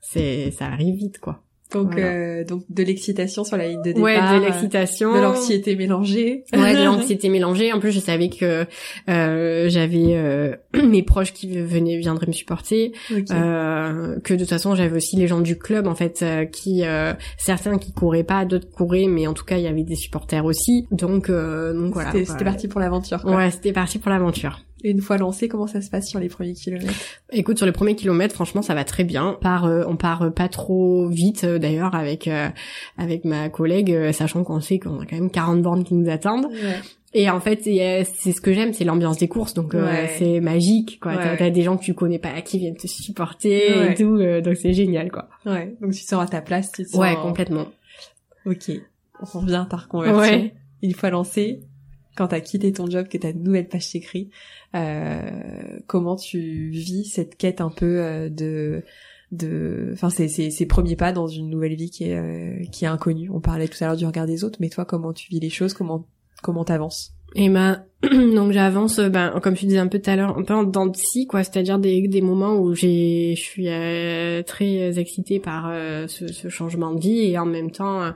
[0.00, 1.42] c'est ça arrive vite quoi
[1.72, 4.02] donc, euh, donc de l'excitation sur la ligne de départ.
[4.02, 5.14] Ouais, de l'excitation.
[5.14, 6.44] De l'anxiété mélangée.
[6.54, 7.72] Ouais, de l'anxiété mélangée.
[7.72, 8.66] En plus, je savais que
[9.08, 12.92] euh, j'avais euh, mes proches qui venaient viendraient me supporter.
[13.10, 16.82] Euh, que de toute façon, j'avais aussi les gens du club, en fait, euh, qui
[17.36, 20.44] certains qui couraient pas, d'autres couraient, mais en tout cas, il y avait des supporters
[20.44, 20.86] aussi.
[20.90, 22.12] Donc, donc voilà.
[22.12, 23.24] C'était parti pour l'aventure.
[23.24, 24.60] Ouais, c'était parti pour l'aventure.
[24.84, 26.92] Et une fois lancé, comment ça se passe sur les premiers kilomètres?
[27.32, 29.30] Écoute, sur les premiers kilomètres, franchement, ça va très bien.
[29.30, 32.30] On part, euh, on part euh, pas trop vite euh, d'ailleurs avec
[32.96, 36.48] avec ma collègue, sachant qu'on sait qu'on a quand même 40 bornes qui nous attendent.
[37.14, 39.74] Et en fait, c'est ce que j'aime, c'est l'ambiance des courses, donc
[40.18, 41.16] c'est magique, quoi.
[41.16, 44.72] T'as des gens que tu connais pas qui viennent te supporter et tout, donc c'est
[44.72, 45.28] génial, quoi.
[45.46, 45.74] Ouais.
[45.80, 47.66] Donc tu sors à ta place, tu Ouais, complètement.
[48.46, 48.70] Ok.
[49.20, 50.50] On revient à ta reconversion.
[50.80, 51.60] Une fois lancé,
[52.18, 54.28] quand t'as quitté ton job, que ta nouvelle page s'écrit,
[54.74, 55.22] euh,
[55.86, 58.82] comment tu vis cette quête un peu euh, de
[59.30, 62.88] de enfin c'est ces premiers pas dans une nouvelle vie qui est euh, qui est
[62.88, 63.30] inconnue?
[63.30, 65.50] On parlait tout à l'heure du regard des autres mais toi comment tu vis les
[65.50, 65.74] choses?
[65.74, 66.08] Comment
[66.42, 67.14] comment t'avances?
[67.36, 70.54] Et ben donc j'avance ben comme tu disais un peu tout à l'heure un peu
[70.54, 71.42] en dents de scie quoi.
[71.42, 76.48] C'est-à-dire des, des moments où j'ai je suis euh, très excitée par euh, ce, ce,
[76.48, 78.10] changement de vie et en même temps euh,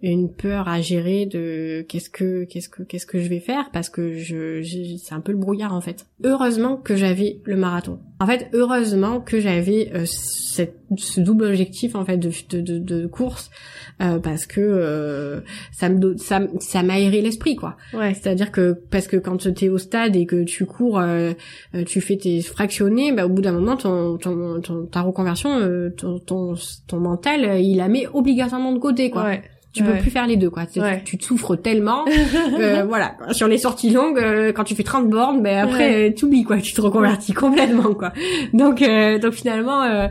[0.00, 3.90] une peur à gérer de qu'est-ce que qu'est-ce que qu'est-ce que je vais faire parce
[3.90, 4.62] que je
[5.04, 6.06] c'est un peu le brouillard en fait.
[6.24, 7.98] Heureusement que j'avais le marathon.
[8.20, 13.06] En fait heureusement que j'avais cette ce double objectif en fait de de, de, de
[13.06, 13.50] course
[13.98, 17.76] parce que ça me ça ça m'a aéré l'esprit quoi.
[17.92, 18.14] Ouais.
[18.14, 21.32] C'est-à-dire que parce que quand tu es au stade et que tu cours, euh,
[21.74, 25.58] euh, tu fais tes fractionnés, bah, au bout d'un moment, ton, ton, ton, ta reconversion,
[25.58, 26.54] euh, ton, ton,
[26.86, 29.24] ton, mental, il la met obligatoirement de côté, quoi.
[29.24, 29.42] Ouais.
[29.72, 30.64] Tu peux plus faire les deux, quoi.
[30.64, 32.06] Tu, te souffres tellement.
[32.88, 33.14] voilà.
[33.32, 34.22] Sur les sorties longues,
[34.54, 36.58] quand tu fais 30 bornes, ben après, tu oublies, quoi.
[36.58, 38.12] Tu te reconvertis complètement, quoi.
[38.54, 38.82] Donc,
[39.20, 40.08] donc finalement...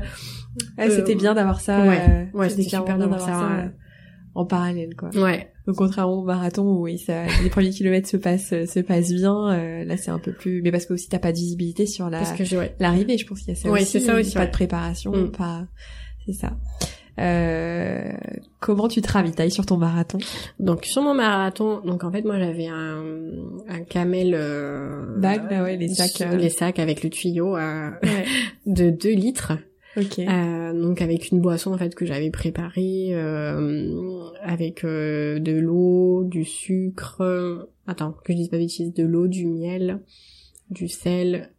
[0.78, 1.80] c'était bien d'avoir ça.
[1.80, 3.28] Ouais, ouais c'était super d'avoir ça.
[3.28, 3.50] ça
[4.36, 5.10] en parallèle, quoi.
[5.16, 5.52] Ouais.
[5.68, 9.52] Donc contrairement au marathon où oui, ça, les premiers kilomètres se passent se passent bien,
[9.52, 12.10] euh, là c'est un peu plus, mais parce que aussi t'as pas de visibilité sur
[12.10, 12.22] la
[12.80, 13.18] l'arrivée.
[13.18, 13.86] Je pense qu'il y a ça aussi.
[13.86, 14.34] c'est ça aussi.
[14.34, 15.32] Pas de préparation, mm.
[15.32, 15.66] pas,
[16.26, 16.54] c'est ça.
[17.20, 18.12] Euh,
[18.60, 20.18] comment tu te ravitailles sur ton marathon?
[20.60, 23.04] Donc sur mon marathon, donc en fait moi j'avais un,
[23.70, 26.36] un camel euh, bag, bah ouais, les sacs, euh.
[26.36, 27.90] les sacs avec le tuyau euh,
[28.66, 29.54] de 2 litres.
[29.98, 30.28] Okay.
[30.28, 36.24] Euh, donc avec une boisson en fait que j'avais préparée euh, avec euh, de l'eau,
[36.26, 40.02] du sucre, attends que je dise pas bêtise, de l'eau, du miel,
[40.70, 41.52] du sel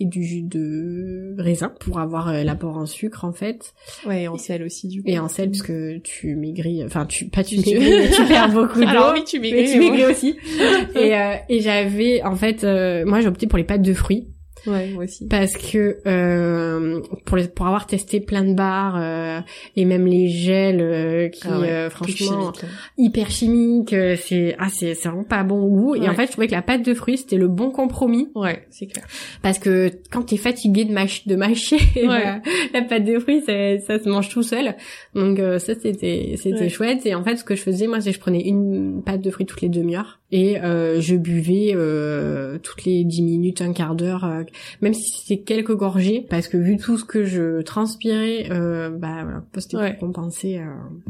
[0.00, 3.74] et du jus de raisin pour avoir euh, l'apport en sucre en fait.
[4.06, 5.08] Ouais, et en sel aussi du coup.
[5.08, 8.52] Et en sel parce que tu maigris, enfin tu pas tu maigris, mais tu perds
[8.52, 8.88] beaucoup d'eau.
[8.88, 9.72] Alors oui, tu maigris.
[9.72, 10.36] tu maigris aussi.
[10.96, 12.64] et euh, et j'avais en fait
[13.06, 14.33] moi j'ai opté pour les pâtes de fruits
[14.66, 15.26] Ouais, moi aussi.
[15.26, 19.40] Parce que euh, pour les, pour avoir testé plein de bars euh,
[19.76, 22.52] et même les gels euh, qui ah euh, franchement
[22.96, 25.94] hyper chimiques, euh, c'est ah c'est c'est vraiment pas bon au goût.
[25.94, 28.28] Et en fait, je trouvais que la pâte de fruits c'était le bon compromis.
[28.34, 29.06] Ouais, c'est clair.
[29.42, 32.40] Parce que quand t'es fatigué de mâcher, de mâcher la,
[32.72, 34.76] la, pâte de fruits, ça, ça se mange tout seul.
[35.14, 37.04] Donc ça c'était c'était chouette.
[37.06, 39.30] Et en fait, ce que je faisais moi, c'est que je prenais une pâte de
[39.30, 43.94] fruits toutes les demi-heures et euh, je buvais euh, toutes les dix minutes, un quart
[43.94, 44.42] d'heure, euh,
[44.80, 49.22] même si c'était quelques gorgées, parce que vu tout ce que je transpirais, euh, bah
[49.22, 49.90] voilà, c'était Ouais.
[49.92, 50.58] pour compenser.
[50.58, 50.64] Euh,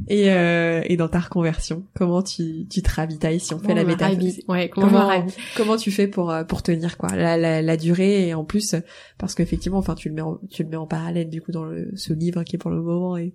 [0.08, 3.84] Et, euh, et dans ta reconversion, comment tu, tu te ravitailles si on fait la
[3.84, 4.18] métaphore.
[4.48, 5.26] Ouais, comment, Comment-.
[5.56, 8.74] Comment tu fais pour pour tenir quoi la, la, la durée et en plus
[9.16, 11.64] parce qu'effectivement enfin tu le mets en, tu le mets en parallèle du coup dans
[11.64, 13.32] le, ce livre qui est pour le moment et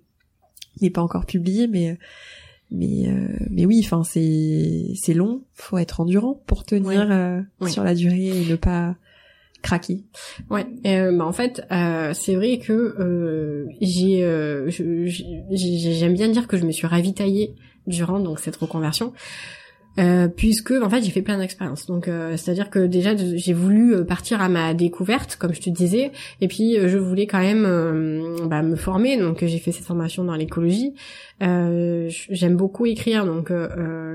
[0.76, 1.98] il n'est pas encore publié mais
[2.70, 5.42] mais euh, mais oui enfin c'est c'est long.
[5.54, 8.96] Faut être endurant pour tenir euh, sur la durée et ne pas
[9.62, 10.04] craquer.
[10.48, 16.28] Ouais, euh, bah en fait, euh, c'est vrai que euh, j'ai, euh, j'ai- j'aime bien
[16.28, 17.54] dire que je me suis ravitaillée
[17.86, 19.12] durant donc cette reconversion,
[19.98, 21.86] euh, puisque en fait j'ai fait plein d'expériences.
[21.86, 25.70] Donc euh, c'est-à-dire que déjà j'ai voulu euh, partir à ma découverte, comme je te
[25.70, 27.64] disais, et puis euh, je voulais quand même
[28.46, 29.16] bah, me former.
[29.16, 30.94] Donc j'ai fait cette formation dans l'écologie.
[31.40, 33.52] J'aime beaucoup écrire, donc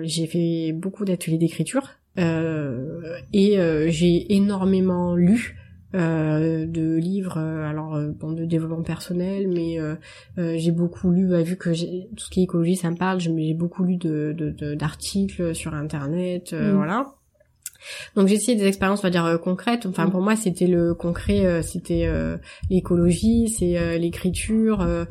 [0.04, 1.90] j'ai fait beaucoup d'ateliers d'écriture.
[2.18, 3.58] Et
[3.88, 5.56] j'ai énormément lu
[5.96, 9.96] euh, de livres, euh, alors euh, bon, de développement personnel, mais euh,
[10.38, 12.98] euh, j'ai beaucoup lu, bah, vu que j'ai- tout ce qui est écologie, ça me
[12.98, 16.76] parle, j'ai beaucoup lu de de- de- d'articles sur internet, euh, Mm.
[16.76, 17.08] voilà.
[18.16, 19.86] Donc j'ai essayé des expériences, on va dire euh, concrètes.
[19.86, 20.12] Enfin Mm.
[20.12, 22.38] pour moi c'était le concret, euh, c'était euh,
[22.70, 25.06] l'écologie, c'est euh, l'écriture, euh,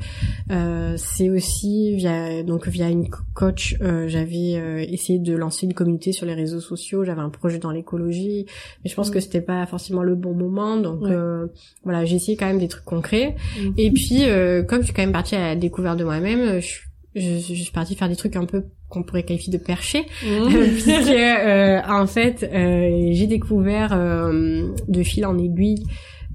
[0.51, 5.67] euh, c'est aussi via donc via une co- coach, euh, j'avais euh, essayé de lancer
[5.67, 8.47] une communauté sur les réseaux sociaux, j'avais un projet dans l'écologie,
[8.83, 9.13] mais je pense Mm.
[9.15, 11.11] que c'était pas forcément le bon moment, donc Ouais.
[11.13, 11.47] euh,
[11.85, 13.35] voilà j'ai essayé quand même des trucs concrets.
[13.61, 13.71] Mm.
[13.77, 16.81] Et puis euh, comme je suis quand même partie à la découverte de moi-même, je,
[17.15, 20.05] je, je suis partie faire des trucs un peu qu'on pourrait qualifier de perchés.
[20.21, 25.85] Puisque euh, en fait euh, j'ai découvert euh, de fil en aiguille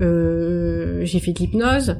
[0.01, 1.97] euh, j'ai fait de l'hypnose.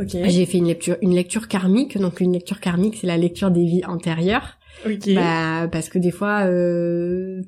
[0.00, 0.16] Ok.
[0.24, 1.98] J'ai fait une lecture une lecture karmique.
[1.98, 4.58] Donc une lecture karmique c'est la lecture des vies antérieures.
[4.86, 5.14] Ok.
[5.14, 7.42] Bah parce que des fois euh,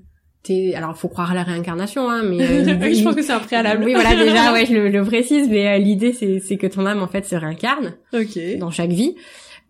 [0.45, 3.32] t'es alors faut croire à la réincarnation hein mais euh, oui je pense que c'est
[3.32, 3.84] un préalable.
[3.84, 6.86] Oui voilà déjà ouais je le, le précise mais euh, l'idée c'est c'est que ton
[6.86, 8.59] âme en fait se réincarne ok.
[8.59, 9.16] dans chaque vie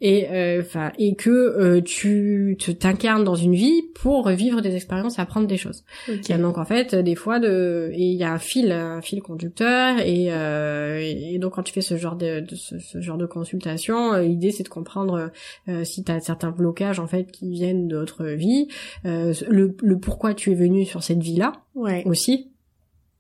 [0.01, 4.75] et euh, enfin et que euh, tu te t'incarnes dans une vie pour vivre des
[4.75, 5.85] expériences apprendre des choses.
[6.09, 6.29] Ok.
[6.31, 9.23] Et donc en fait des fois de et il y a un fil un fil
[9.23, 13.17] conducteur et, euh, et donc quand tu fais ce genre de, de ce, ce genre
[13.17, 15.31] de consultation l'idée c'est de comprendre
[15.69, 18.69] euh, si tu as certains blocages en fait qui viennent d'autres vies
[19.07, 22.51] euh, le, le pourquoi tu es venu sur cette vie là ouais aussi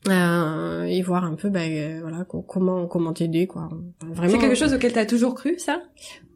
[0.08, 3.70] euh, et voir un peu bah, euh, voilà co- comment comment t'aider quoi
[4.02, 5.80] vraiment c'est quelque chose auquel t'as toujours cru ça?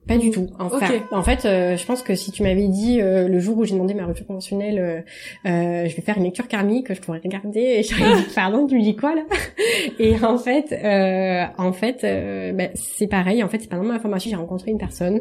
[0.06, 0.46] Pas du tout.
[0.58, 1.02] Enfin, Ok.
[1.10, 3.74] en fait, euh, je pense que si tu m'avais dit euh, le jour où j'ai
[3.74, 5.00] demandé ma rupture conventionnelle, euh,
[5.50, 8.76] euh, je vais faire une lecture karmique, je pourrais regarder et j'aurais dit pardon, tu
[8.76, 9.24] me dis quoi là?
[9.98, 12.06] Et en fait, euh, en fait,
[12.56, 13.42] bah, c'est pareil.
[13.42, 15.20] En fait, c'est pendant ma formation, j'ai rencontré une personne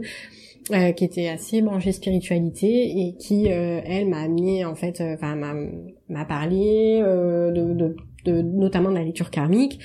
[0.72, 5.14] euh, qui était assez branchée spiritualité et qui, euh, elle, m'a amené en fait, euh,
[5.14, 5.54] enfin, m'a
[6.10, 7.96] m'a parlé euh, de, de,
[8.26, 9.80] de notamment de la lecture karmique.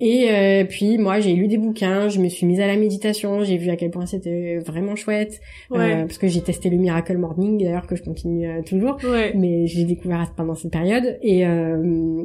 [0.00, 3.44] Et euh, puis moi j'ai lu des bouquins, je me suis mise à la méditation,
[3.44, 5.78] j'ai vu à quel point c'était vraiment chouette, ouais.
[5.78, 9.32] euh, parce que j'ai testé le Miracle Morning d'ailleurs que je continue toujours, ouais.
[9.36, 11.18] Mais j'ai découvert pendant cette période.
[11.22, 12.24] Et euh,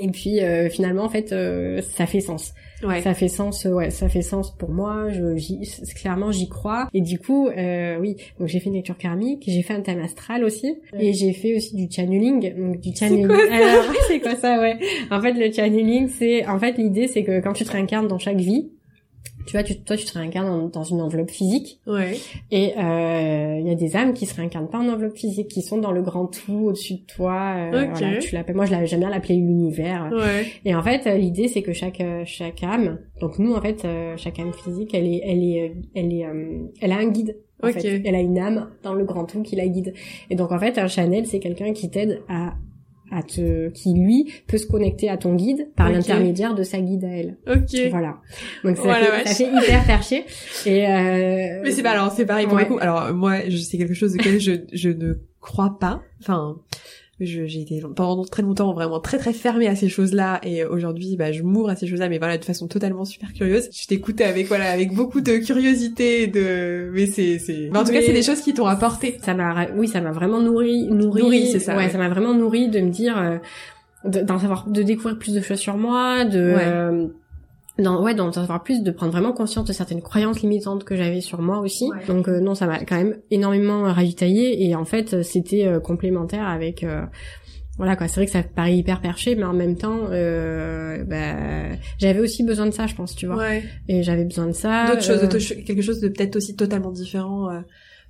[0.00, 3.70] et puis euh, finalement en fait euh, ça fait sens, ouais ça fait sens, euh,
[3.72, 7.48] ouais ça fait sens pour moi, je j'y, c'est- clairement j'y crois et du coup
[7.48, 11.06] euh, oui donc j'ai fait une lecture karmique, j'ai fait un thème astral aussi Ouais.
[11.06, 13.26] et j'ai fait aussi du channeling donc du channeling.
[13.26, 14.76] quoi ça Alors, c'est quoi ça ouais
[15.10, 18.18] en fait, le channeling, c'est, en fait, l'idée, c'est que quand tu te réincarnes dans
[18.18, 18.70] chaque vie,
[19.46, 22.16] tu vois, tu, toi, tu te réincarnes dans, dans une enveloppe physique, ouais
[22.50, 25.62] et euh, il y a des âmes qui se réincarnent pas en enveloppe physique, qui
[25.62, 27.54] sont dans le grand tout au-dessus de toi.
[27.56, 28.56] euh, voilà, tu l'appelles.
[28.56, 30.10] Moi, je j'aime bien l'appeler l'univers.
[30.12, 33.60] ouais Et en fait, euh, l'idée, c'est que chaque euh, chaque âme, donc nous, en
[33.60, 33.86] fait,
[34.16, 36.26] chaque âme physique, elle est, elle est, elle est,
[36.80, 37.36] elle a un guide.
[37.62, 37.74] En Ok.
[37.80, 38.02] fait.
[38.04, 39.92] Elle a une âme dans le grand tout qui la guide.
[40.30, 42.54] Et donc, en fait, un channel, c'est quelqu'un qui t'aide à
[43.10, 47.04] à te, qui lui peut se connecter à ton guide par l'intermédiaire de sa guide
[47.04, 47.36] à elle.
[47.46, 48.16] ok Voilà.
[48.64, 50.24] Donc ça, Voilà, fait, ça fait hyper perché.
[50.66, 52.64] Et euh, Mais c'est pas alors c'est pareil pour Ouais.
[52.64, 52.78] le coup.
[52.80, 56.02] Alors moi, je c'est quelque chose auquel je je ne crois pas.
[56.20, 56.56] Enfin,
[57.20, 61.32] j'ai été pendant très longtemps vraiment très très fermée à ces choses-là et aujourd'hui bah
[61.32, 63.68] je m'ouvre à ces choses-là mais voilà de façon totalement super curieuse.
[63.72, 67.92] Je t'écoute avec voilà avec beaucoup de curiosité de mais c'est c'est mais en tout
[67.92, 69.18] cas c'est des choses qui t'ont apporté.
[69.24, 71.22] ça m'a, oui, ça m'a vraiment nourri, nourri.
[71.22, 71.90] Nourri, c'est ça, Ouais, ouais.
[71.90, 73.38] ça m'a vraiment nourri de me dire, euh,
[74.04, 76.62] de- d'en savoir, de découvrir plus de choses sur moi, de, Ouais.
[76.66, 77.06] euh,
[77.78, 81.20] d'en, ouais, d'en savoir plus, de prendre vraiment conscience de certaines croyances limitantes que j'avais
[81.20, 81.88] sur moi aussi.
[81.90, 82.04] Ouais.
[82.06, 85.80] Donc euh, non, ça m'a quand même énormément ravitaillé et en fait, euh, c'était euh,
[85.80, 86.82] complémentaire avec.
[86.84, 87.02] euh,
[87.76, 91.76] voilà quoi, c'est vrai que ça paraît hyper perché, mais en même temps, euh, bah,
[91.98, 93.36] j'avais aussi besoin de ça, je pense, tu vois.
[93.36, 93.62] Ouais.
[93.86, 94.88] Et j'avais besoin de ça.
[94.88, 97.60] D'autres choses, euh, quelque chose de peut-être aussi totalement différent euh,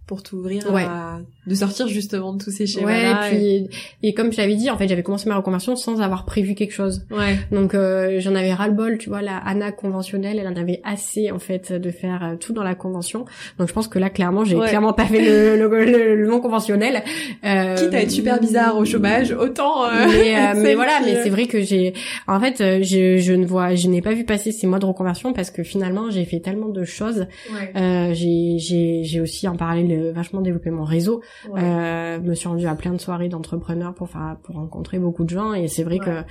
[0.06, 4.14] pour t'ouvrir à de sortir justement de tous ces schémas ouais et puis et...
[4.14, 7.07] comme je l'avais dit en fait j'avais commencé ma reconversion sans avoir prévu quelque chose.
[7.11, 7.38] Ouais.
[7.51, 10.80] Donc euh, j'en avais ras le bol tu vois la Anna conventionnelle elle en avait
[10.84, 13.24] assez en fait de faire euh, tout dans la convention.
[13.59, 17.03] Donc je pense que là clairement j'ai clairement pas fait le, le, le, non conventionnel.
[17.44, 21.30] Euh, quitte à être super bizarre au chômage autant euh, mais, mais voilà mais c'est
[21.30, 21.94] vrai que j'ai
[22.26, 25.32] en fait je, je ne vois je n'ai pas vu passer ces mois de reconversion
[25.32, 27.26] parce que finalement j'ai fait tellement de choses.
[27.53, 28.14] Ouais.
[28.14, 31.22] j'ai j'ai j'ai aussi en parallèle vachement développé mon réseau.
[31.47, 35.30] Euh, me suis rendue à plein de soirées d'entrepreneurs pour faire, pour rencontrer beaucoup de
[35.30, 35.55] gens.
[35.55, 36.22] Et c'est vrai que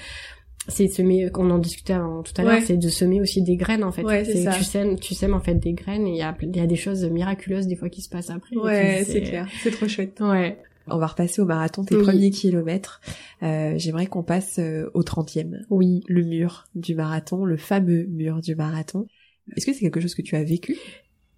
[0.67, 3.83] c'est semer qu'on en discutait avant, tout à l'heure c'est de semer aussi des graines
[3.83, 4.03] en fait.
[4.25, 6.59] C'est tu sèmes tu sèmes en fait des graines et il y a il y
[6.59, 8.55] a des choses miraculeuses des fois qui se passent après.
[8.57, 9.47] Ouais c'est clair.
[9.63, 10.19] C'est trop chouette.
[10.19, 10.57] Ouais.
[10.89, 13.01] On va repasser au marathon tes premiers kilomètres.
[13.43, 15.65] Euh, j'aimerais qu'on passe euh, au trentième.
[15.69, 16.01] Oui.
[16.07, 19.07] Le mur du marathon le fameux mur du marathon.
[19.55, 20.77] Est-ce que c'est quelque chose que tu as vécu?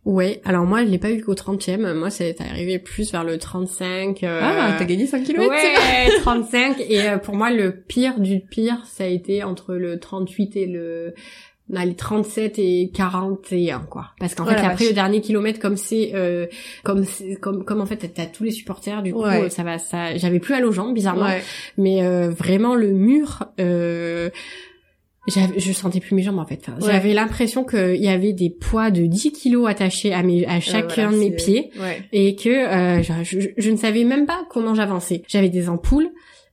[0.06, 3.38] Ouais, alors moi je l'ai pas eu qu'au 30e, moi c'est arrivé plus vers le
[3.38, 4.24] 35.
[4.24, 4.40] Euh...
[4.42, 8.78] Ah, t'as gagné 5 km Ouais, 35 et euh, pour moi le pire du pire,
[8.86, 11.14] ça a été entre le 38 et le
[11.70, 14.08] non, les 37 et 41 quoi.
[14.20, 16.48] Parce qu'en fait après le dernier kilomètre comme c'est euh,
[16.84, 17.06] comme
[17.42, 20.56] comme comme en fait t'as tous les supporters du coup ça va ça j'avais plus
[20.56, 21.30] à aux jambes bizarrement.
[21.78, 24.32] Mais euh, vraiment le mur euh,
[25.28, 26.70] je sentais plus mes jambes en fait.
[26.80, 31.12] J'avais l'impression qu'il y avait des poids de 10 kilos attachés à, mes, à chacun
[31.12, 31.72] de mes pieds
[32.12, 35.24] et que euh, je, je, ne savais même pas comment j'avançais.
[35.28, 36.12] J'avais des ampoules.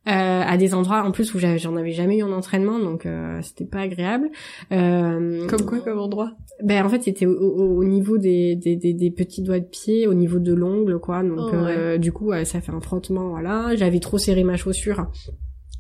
[0.09, 3.41] Euh, à des endroits en plus où j'en avais jamais eu en entraînement donc euh,
[3.43, 4.31] c'était pas agréable.
[4.71, 6.31] Euh, comme quoi comme endroit?
[6.63, 10.07] ben en fait c'était au, au, niveau des, des, des, des, petits doigts de pied
[10.07, 11.25] au niveau de l'ongle quoi.
[11.25, 13.75] Donc oh, euh, du coup ça fait un frottement voilà.
[13.75, 15.09] J'avais trop serré ma chaussure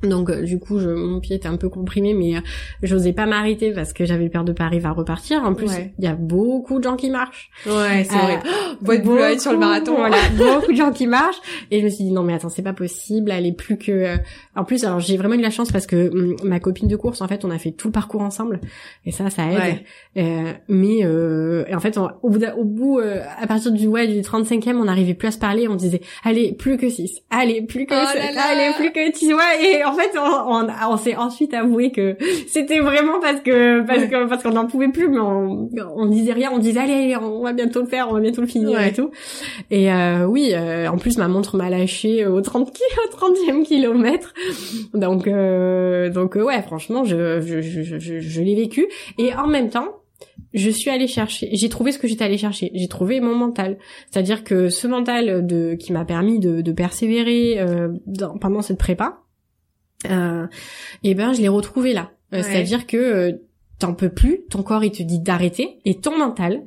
[0.08, 2.40] donc euh, du coup, je, mon pied était un peu comprimé, mais euh,
[2.82, 5.42] j'osais pas m'arrêter parce que j'avais peur de pas arriver à repartir.
[5.44, 7.50] En plus, il y a beaucoup de gens qui marchent.
[7.66, 8.40] Ouais, c'est vrai.
[8.44, 9.96] Euh, boîte sur le marathon.
[9.96, 11.40] Voilà, beaucoup de gens qui marchent.
[11.70, 13.30] Et je me suis dit non mais attends, c'est pas possible.
[13.30, 14.16] Elle est plus que.
[14.54, 17.20] En plus, alors j'ai vraiment eu la chance parce que hum, ma copine de course,
[17.20, 18.60] en fait, on a fait tout le parcours ensemble,
[19.04, 19.80] et ça, ça aide.
[20.16, 24.76] Euh, mais euh, en fait, au bout, au bout à partir du ouais du 35e,
[24.76, 25.68] on n'arrivait plus à se parler.
[25.68, 29.34] On disait allez plus que 6 allez plus que oh 7, allez plus que 10
[29.34, 32.16] ouais et en fait, on, on, s'est ensuite avoué que
[32.46, 36.32] c'était vraiment parce que parce que parce qu'on n'en pouvait plus, mais on, on disait
[36.32, 38.92] rien, on disait allez, on va bientôt le faire, on va bientôt le finir et
[38.92, 39.10] tout.
[39.70, 44.34] Et euh, oui, euh, en plus ma montre m'a lâché au 30 au 30e kilomètre.
[44.94, 48.86] Donc euh, donc ouais, franchement, je je je, je, je l'ai vécu
[49.18, 49.88] et en même temps
[50.54, 53.78] je suis allée chercher, j'ai trouvé ce que j'étais allée chercher, j'ai trouvé mon mental.
[54.10, 58.78] C'est-à-dire que ce mental de qui m'a permis de, de persévérer euh, dans, pendant cette
[58.78, 59.18] prépa,
[60.10, 60.46] euh,
[61.02, 62.12] et ben je l'ai retrouvé là.
[62.32, 63.32] Euh, c'est-à-dire que euh,
[63.78, 66.64] t'en peux plus, ton corps il te dit d'arrêter, et ton mental,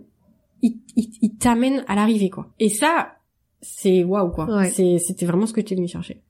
[0.61, 2.51] il, il, t'amène à l'arrivée quoi.
[2.59, 3.15] Et ça,
[3.61, 4.65] c'est waouh quoi.
[4.65, 6.21] C'était vraiment ce que tu es venu chercher.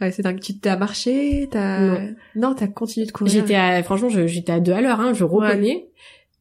[0.00, 0.40] Ouais, c'est dingue.
[0.40, 3.32] Tu t'as marché, t'as non, non t'as continué de courir.
[3.32, 5.88] J'étais franchement, j'étais à deux à l'heure, hein, je reconnais,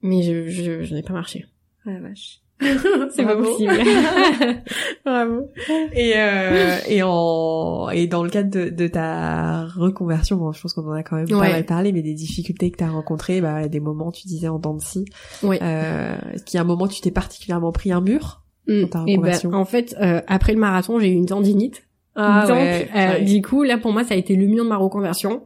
[0.01, 1.45] mais je, je, je n'ai pas marché.
[1.85, 2.42] Ah vache.
[2.61, 3.73] C'est pas possible.
[5.05, 5.49] Bravo.
[5.93, 10.73] Et euh, et en et dans le cadre de, de ta reconversion, bon, je pense
[10.73, 13.41] qu'on en a quand même pas mal parlé, mais des difficultés que tu as rencontrées,
[13.41, 15.05] bah des moments, tu disais en dents de scie.
[15.41, 15.57] Oui.
[15.61, 18.81] Euh, est-ce qu'il y a un moment tu t'es particulièrement pris un mur mm.
[18.81, 21.83] dans ta reconversion ben, En fait, euh, après le marathon, j'ai eu une tendinite.
[22.15, 24.69] Ah, Donc, ouais, euh, du coup, là pour moi, ça a été le mur de
[24.69, 25.43] ma reconversion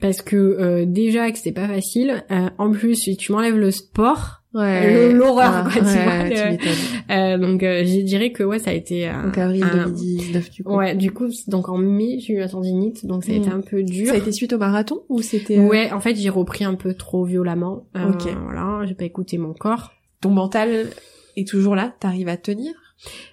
[0.00, 2.24] parce que euh, déjà que c'est pas facile.
[2.30, 5.12] Euh, en plus, si tu m'enlèves le sport, ouais.
[5.12, 6.68] l'horreur ah, quoi ouais, tu
[7.12, 10.64] euh, donc euh, je dirais que ouais ça a été euh, donc avril 2019 du
[10.64, 10.74] coup.
[10.74, 13.54] Ouais du coup donc en mai j'ai eu la tendinite donc ça a été mm.
[13.54, 14.08] un peu dur.
[14.08, 16.74] Ça a été suite au marathon ou c'était euh, ouais en fait j'ai repris un
[16.74, 17.86] peu trop violemment.
[17.96, 18.28] Euh, ok.
[18.42, 19.92] voilà j'ai pas écouté mon corps.
[20.20, 20.86] Ton mental
[21.36, 21.94] est toujours là?
[22.00, 22.72] T'arrives à tenir?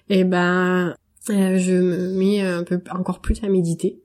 [0.08, 0.94] Et eh ben
[1.28, 4.00] je me mets un peu encore plus à méditer.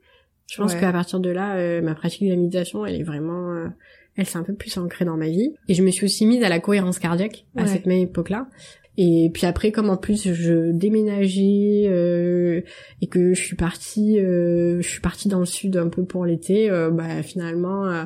[0.50, 3.68] Je pense qu'à partir de là ma pratique de la méditation elle est vraiment
[4.16, 5.54] elle s'est un peu plus ancrée dans ma vie.
[5.68, 8.46] Et je me suis aussi mise à la cohérence cardiaque à cette même époque-là.
[8.98, 12.60] Et puis après, comme en plus je déménageais euh,
[13.00, 16.26] et que je suis partie, euh, je suis partie dans le sud un peu pour
[16.26, 18.04] l'été, euh, bah finalement, euh,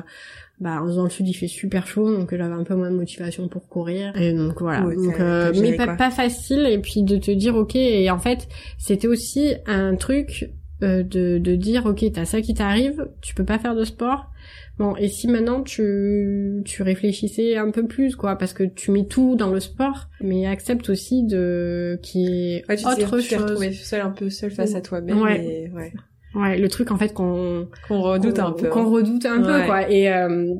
[0.61, 3.49] bah dans le sud il fait super chaud, donc j'avais un peu moins de motivation
[3.49, 4.15] pour courir.
[4.15, 6.65] Et donc voilà, donc, euh, mais pas, pas, facile.
[6.65, 7.75] Et puis de te dire ok.
[7.75, 8.47] Et en fait,
[8.77, 11.03] c'était aussi un truc de
[11.37, 14.31] de dire ok, t'as ça qui t'arrive, tu peux pas faire de sport
[14.77, 19.05] Bon, et si maintenant tu, tu réfléchissais un peu plus, quoi, parce que tu mets
[19.05, 23.59] tout dans le sport, mais accepte aussi de qui est ouais, tu autre sais, chose.
[23.59, 25.19] Tu seul un peu seul face à toi-même.
[25.19, 25.71] Ouais.
[25.73, 25.93] ouais.
[26.35, 28.69] Ouais, le truc en fait qu'on qu'on redoute un peu.
[28.69, 29.89] Qu'on redoute un peu, quoi.
[29.89, 30.53] Et euh,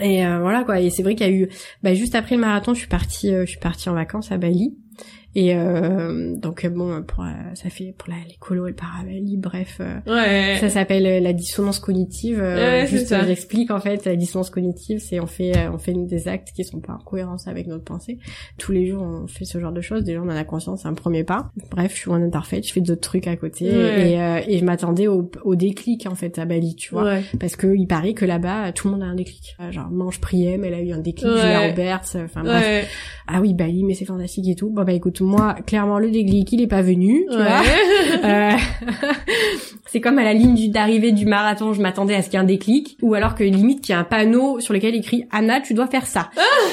[0.00, 0.80] et euh, voilà quoi.
[0.80, 1.48] Et c'est vrai qu'il y a eu,
[1.82, 4.38] bah, juste après le marathon, je suis partie, euh, je suis partie en vacances à
[4.38, 4.76] Bali.
[5.34, 7.24] Et euh, donc bon, pour,
[7.54, 10.56] ça fait pour la, l'écolo et le paralysie, bref, ouais.
[10.60, 12.38] ça s'appelle la dissonance cognitive.
[12.38, 13.26] Ouais, juste, c'est ça.
[13.26, 16.80] j'explique en fait la dissonance cognitive, c'est on fait on fait des actes qui sont
[16.80, 18.18] pas en cohérence avec notre pensée.
[18.58, 20.04] Tous les jours, on fait ce genre de choses.
[20.04, 21.50] Déjà, on en a conscience, c'est un premier pas.
[21.70, 24.12] Bref, je suis d'être parfaite, je fais d'autres trucs à côté Ouais.
[24.12, 27.22] et, euh, et je m'attendais au, au déclic en fait à Bali, tu vois, Ouais.
[27.40, 29.56] parce que il paraît que là-bas, tout le monde a un déclic.
[29.60, 31.28] Euh, Genre, mange prière, elle a eu un déclic.
[31.28, 32.62] Julia Roberts, enfin bref.
[32.64, 32.84] Ouais.
[33.26, 34.70] Ah oui, Bali, mais c'est fantastique et tout.
[34.70, 37.62] Bon bah écoute, moi, clairement le déclic, il est pas venu, tu vois.
[38.24, 38.52] Euh,
[39.86, 42.44] c'est comme à la ligne d'arrivée du marathon, je m'attendais à ce qu'il y ait
[42.44, 45.60] un déclic, ou alors que limite qu'il y a un panneau sur lequel écrit Anna,
[45.60, 46.30] tu dois faire ça.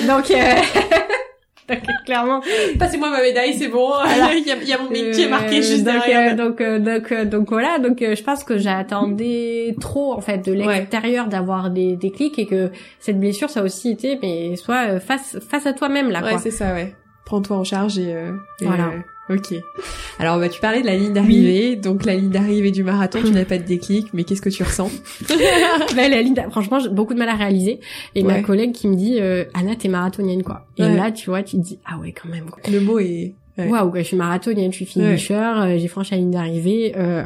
[0.08, 0.36] Donc, euh,
[1.70, 2.41] donc, clairement,
[2.80, 3.89] Passez-moi ma médaille, c'est bon.
[4.06, 6.34] Il y, a, il y a mon nick qui est marqué euh, juste donc, derrière.
[6.34, 10.45] euh, donc, euh, donc, euh, donc voilà, donc je pense que j'attendais trop en fait
[10.45, 14.99] de l'extérieur d'avoir des déclics et que cette blessure ça a aussi été mais soit
[14.99, 16.39] face face à toi-même là Ouais, quoi.
[16.39, 16.93] c'est ça, ouais.
[17.26, 18.91] Prends-toi en charge et, euh, et, Voilà.
[19.30, 19.53] euh, ok.
[20.19, 21.76] Alors, bah, tu parlais de la ligne d'arrivée.
[21.76, 24.63] Donc, la ligne d'arrivée du marathon, tu n'as pas de déclic, mais qu'est-ce que tu
[24.63, 24.91] ressens?
[25.95, 27.80] Bah, la ligne, franchement, j'ai beaucoup de mal à réaliser.
[28.15, 30.67] Et ma collègue qui me dit, euh, Anna, t'es marathonienne, quoi.
[30.78, 30.95] Et Ouais.
[30.95, 32.61] là, tu vois, tu te dis, ah ouais, quand même, quoi.
[32.72, 33.34] Le mot est...
[33.57, 33.67] Ouais.
[33.67, 37.24] Waouh, quoi, je suis marathonienne, je suis finisher, euh, j'ai franchi la ligne d'arrivée, euh,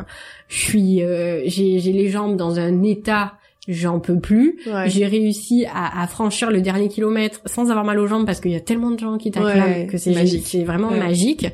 [0.48, 3.34] je suis, euh, j'ai, j'ai les jambes dans un état,
[3.68, 4.58] j'en peux plus.
[4.68, 4.90] Ouais.
[4.90, 8.52] J'ai réussi à, à franchir le dernier kilomètre sans avoir mal aux jambes parce qu'il
[8.52, 10.44] y a tellement de gens qui t'acclament Ouais, que c'est magique.
[10.46, 11.00] C'est vraiment Ouais.
[11.00, 11.48] magique.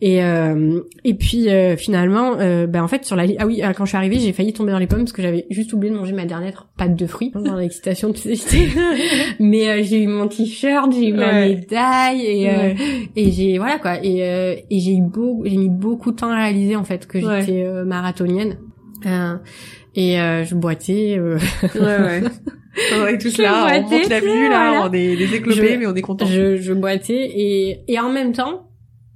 [0.00, 3.72] Et euh, et puis euh, finalement, euh, ben en fait sur la ah oui euh,
[3.72, 5.92] quand je suis arrivée, j'ai failli tomber dans les pommes parce que j'avais juste oublié
[5.92, 8.12] de manger ma dernière pâte de fruits dans l'excitation.
[8.12, 8.58] tu sais,
[9.40, 12.74] Mais euh, j'ai eu mon t-shirt, j'ai eu ma médaille et euh,
[13.16, 16.30] et j'ai voilà quoi et euh, et j'ai eu beau j'ai mis beaucoup de temps
[16.30, 18.56] à réaliser en fait que j'étais marathonienne.
[19.96, 21.38] Et euh, je boitais euh,
[21.74, 22.22] Ouais, ouais.
[23.02, 24.88] On est tous Je là, on monte la vue, là, voilà.
[24.90, 26.26] on est des éclopés, Je- mais on est content.
[26.26, 28.68] je, je boitais et, et en même temps,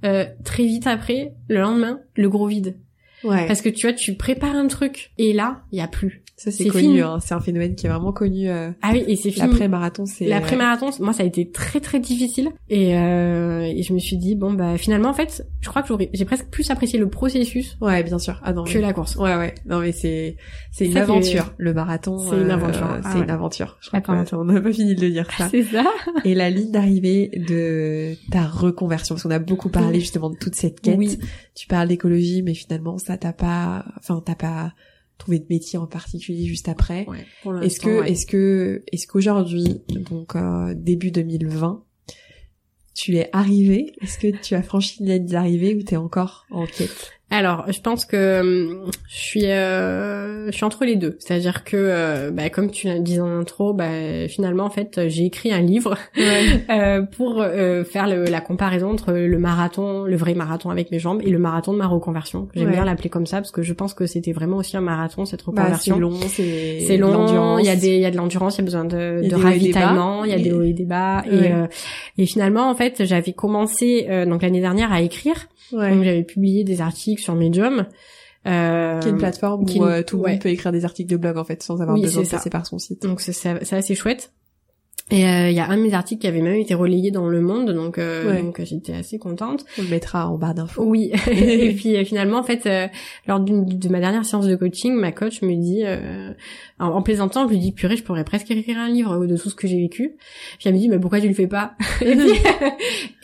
[0.03, 2.75] euh, très vite après, le lendemain, le gros vide.
[3.23, 3.47] Ouais.
[3.47, 6.23] Parce que tu vois, tu prépares un truc et là, il y a plus.
[6.37, 7.19] Ça, c'est connu, hein.
[7.21, 8.49] C'est un phénomène qui est vraiment connu.
[8.49, 9.45] Euh, Ah oui, et c'est fini.
[9.47, 10.25] L'après-marathon, c'est...
[10.25, 12.49] L'après-marathon, moi, ça a été très très difficile.
[12.67, 15.89] Et, euh, et je me suis dit, bon, bah finalement, en fait, je crois que
[15.89, 18.41] j'aurais, j'ai presque plus apprécié le processus Ouais, bien sûr.
[18.43, 18.63] Ah non.
[18.63, 19.17] que la course.
[19.17, 19.53] Ouais, ouais.
[19.67, 20.35] Non, mais c'est,
[20.71, 21.53] c'est une Ça aventure.
[21.59, 22.17] Le marathon.
[22.17, 22.87] C'est une euh, aventure.
[22.89, 23.77] Ah c'est une aventure.
[23.81, 24.39] Je crois Attends.
[24.41, 25.47] on n'a pas fini de le dire, ça.
[25.51, 25.83] C'est ça.
[26.25, 29.99] Et la ligne d'arrivée de ta reconversion, parce qu'on a beaucoup parlé Oui.
[29.99, 30.97] justement de toute cette quête.
[30.97, 31.19] Oui.
[31.53, 34.73] Tu parles d'écologie, mais finalement, ça t'as pas, enfin, t'as pas
[35.17, 37.05] trouvé de métier en particulier juste après.
[37.07, 37.25] Ouais,
[37.63, 38.11] Est-ce que, ouais.
[38.11, 41.83] est-ce que, est-ce qu'aujourd'hui, donc euh, début 2020,
[42.95, 46.65] tu es arrivé Est-ce que tu as franchi la ligne d'arrivée ou t'es encore en
[46.65, 47.11] quête?
[47.33, 51.15] Alors, je pense que hum, je suis, euh, je suis entre les deux.
[51.19, 55.25] C'est-à-dire que, euh, bah, comme tu l'as dit en intro, bah, finalement, en fait, j'ai
[55.25, 55.95] écrit un livre
[56.69, 60.99] euh, pour euh, faire le- la comparaison entre le marathon, le vrai marathon avec mes
[60.99, 62.49] jambes, et le marathon de ma reconversion.
[62.53, 62.73] J'aime Ouais.
[62.73, 65.39] bien l'appeler comme ça parce que je pense que c'était vraiment aussi un marathon cette
[65.47, 65.99] Bah, c'est reconversion.
[65.99, 68.65] long, c'est long, il y a des, il y a de l'endurance, il y a
[68.65, 71.23] besoin de, Il y a de ravitaillement, il y a des hauts et des bas,
[71.25, 71.47] Ouais.
[71.47, 71.67] et, euh,
[72.17, 75.89] et finalement, en fait, j'avais commencé euh, donc l'année dernière à écrire, Ouais.
[75.89, 77.85] donc j'avais publié des articles sur Medium.
[78.47, 80.31] Euh, Qui est une plateforme qui- où euh, tout le ouais.
[80.31, 82.37] monde peut écrire des articles de blog en fait sans avoir Oui, besoin de ça.
[82.37, 83.03] passer par son site.
[83.03, 84.31] donc c'est assez chouette.
[85.09, 87.27] Et euh, il y a un de mes articles qui avait même été relayé dans
[87.27, 88.41] Le Monde, donc euh, Ouais.
[88.41, 89.65] donc j'étais assez contente.
[89.77, 90.83] On le mettra en barre d'infos.
[90.85, 91.11] Oui.
[91.31, 92.87] et puis finalement, en fait, euh,
[93.27, 96.31] lors de ma dernière séance de coaching, ma coach me dit, euh,
[96.79, 99.49] en, en plaisantant, je lui dis purée, je pourrais presque écrire un livre de tout
[99.49, 100.15] ce que j'ai vécu.
[100.59, 101.73] Puis elle me dit, mais pourquoi tu le fais pas?
[102.01, 102.31] Et, puis,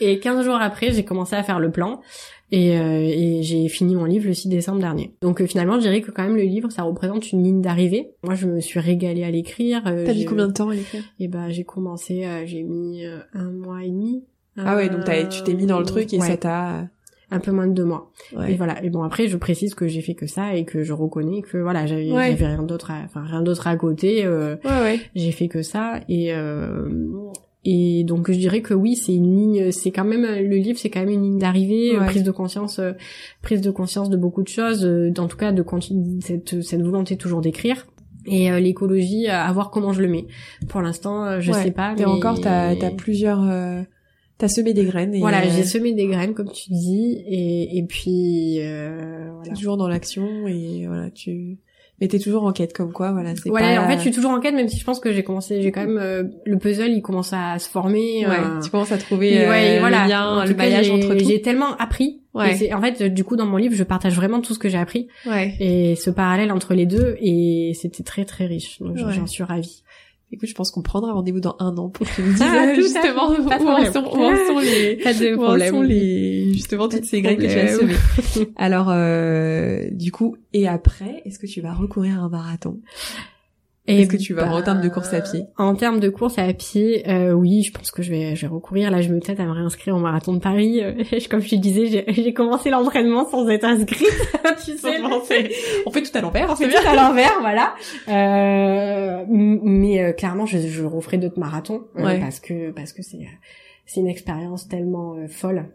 [0.00, 2.02] et 15 jours après, j'ai commencé à faire le plan.
[2.50, 5.14] Et, euh, et j'ai fini mon livre le 6 décembre dernier.
[5.20, 8.10] Donc euh, finalement, je dirais que quand même le livre, ça représente une ligne d'arrivée.
[8.24, 9.82] Moi, je me suis régalée à l'écrire.
[9.86, 11.02] euh, T'as mis combien de temps à l'écrire?
[11.20, 14.24] Et ben, j'ai commencé, euh, j'ai mis euh, un mois et demi.
[14.56, 16.88] Ah ouais, donc t'as- tu t'es mis dans le truc et Ouais, ça t'a.
[17.30, 18.10] un peu moins de deux mois.
[18.34, 18.52] Ouais.
[18.54, 18.82] Et voilà.
[18.82, 21.58] Et bon après, je précise que j'ai fait que ça et que je reconnais que
[21.58, 22.32] voilà, j'avais Ouais.
[22.32, 24.24] rien d'autre, à- enfin rien d'autre à côté.
[24.24, 25.00] euh, Ouais, ouais.
[25.14, 26.88] j'ai fait que ça et euh,
[27.64, 30.90] et donc je dirais que oui, c'est une ligne, c'est quand même le livre, c'est
[30.90, 32.06] quand même une ligne d'arrivée, euh, Ouais.
[32.06, 32.92] prise de conscience, euh,
[33.42, 35.64] prise de conscience de beaucoup de choses, euh, en tout cas de
[36.20, 37.86] cette cette volonté toujours d'écrire.
[38.30, 40.26] Et euh, l'écologie, à voir comment je le mets.
[40.68, 41.62] Pour l'instant, je Ouais.
[41.62, 41.92] sais pas.
[41.92, 42.04] Et mais...
[42.04, 43.42] encore, t'as t'as plusieurs.
[43.48, 43.82] euh,
[44.38, 47.76] T'as semé des graines et Voilà, euh, j'ai semé des graines comme tu dis, et
[47.76, 49.52] et puis euh, voilà.
[49.52, 51.58] toujours dans l'action et voilà tu.
[52.00, 53.34] Mais t'es toujours en quête comme quoi, voilà.
[53.34, 53.82] C'est Voilà, pas...
[53.84, 55.72] en fait, je suis toujours en quête, même si je pense que j'ai commencé, j'ai
[55.72, 58.24] quand même euh, le puzzle, il commence à se former.
[58.26, 60.04] Ouais, euh, tu commences à trouver euh, ouais, voilà.
[60.04, 61.24] le lien, En le maillage j'ai- entre tout.
[61.28, 62.20] J'ai tellement appris.
[62.34, 62.56] Ouais.
[62.62, 64.78] Et en fait, du coup, dans mon livre, je partage vraiment tout ce que j'ai
[64.78, 65.54] appris Ouais.
[65.58, 68.78] et ce parallèle entre les deux, et c'était très très riche.
[68.80, 69.12] Donc Ouais.
[69.12, 69.82] j'en suis ravie.
[70.30, 72.74] Écoute, je pense qu'on prendra rendez-vous dans un an pour que tu nous dises ah,
[72.74, 77.22] justement où en, sont, où en sont les, où en sont les, justement toutes ces
[77.22, 78.50] graines que tu as semées.
[78.56, 82.78] Alors, euh, du coup, et après, est-ce que tu vas recourir à un marathon?
[83.88, 85.44] Est-ce que tu vas en termes de course à pied?
[85.56, 88.52] En termes de course à pied, euh, oui, je pense que je vais, je vais
[88.52, 88.90] recourir.
[88.90, 90.80] Là, je me tête à me réinscrire au marathon de Paris.
[91.30, 94.08] Comme je te disais, j'ai commencé l'entraînement sans être inscrite.
[94.64, 95.50] tu sais, on fait,
[95.86, 96.48] on fait tout à l'envers.
[96.50, 97.74] On fait tout à l'envers, voilà.
[98.08, 103.18] Euh, mais euh, clairement, je, je referai d'autres marathons euh, parce que parce que c'est
[103.86, 105.66] c'est une expérience tellement euh, folle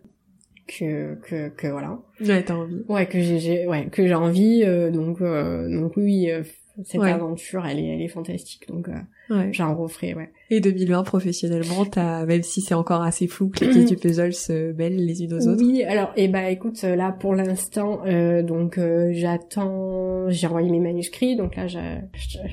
[0.67, 1.99] que que que voilà.
[2.21, 2.83] Ouais, t'as envie.
[2.87, 4.63] Ouais, que j'ai ouais que j'ai envie.
[4.91, 6.29] donc donc oui
[6.83, 8.67] cette aventure, elle est, elle est fantastique.
[8.67, 8.93] Donc, euh,
[9.35, 9.53] ouais.
[9.53, 10.31] j'en referai, ouais.
[10.49, 14.33] Et 2020, professionnellement, t'as, même si c'est encore assez flou, que les pièces du puzzle
[14.33, 15.63] se mêlent les unes aux autres.
[15.63, 20.71] Oui, alors, et eh bah, écoute, là, pour l'instant, euh, donc, euh, j'attends, j'ai envoyé
[20.71, 21.77] mes manuscrits, donc là, je,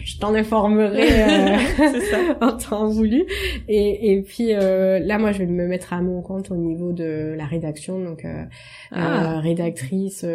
[0.04, 3.24] je, t'en informerai euh, en temps voulu.
[3.68, 6.92] Et, et puis, euh, là, moi, je vais me mettre à mon compte au niveau
[6.92, 8.26] de la rédaction, donc,
[8.92, 9.40] ah.
[9.40, 10.26] rédactrice,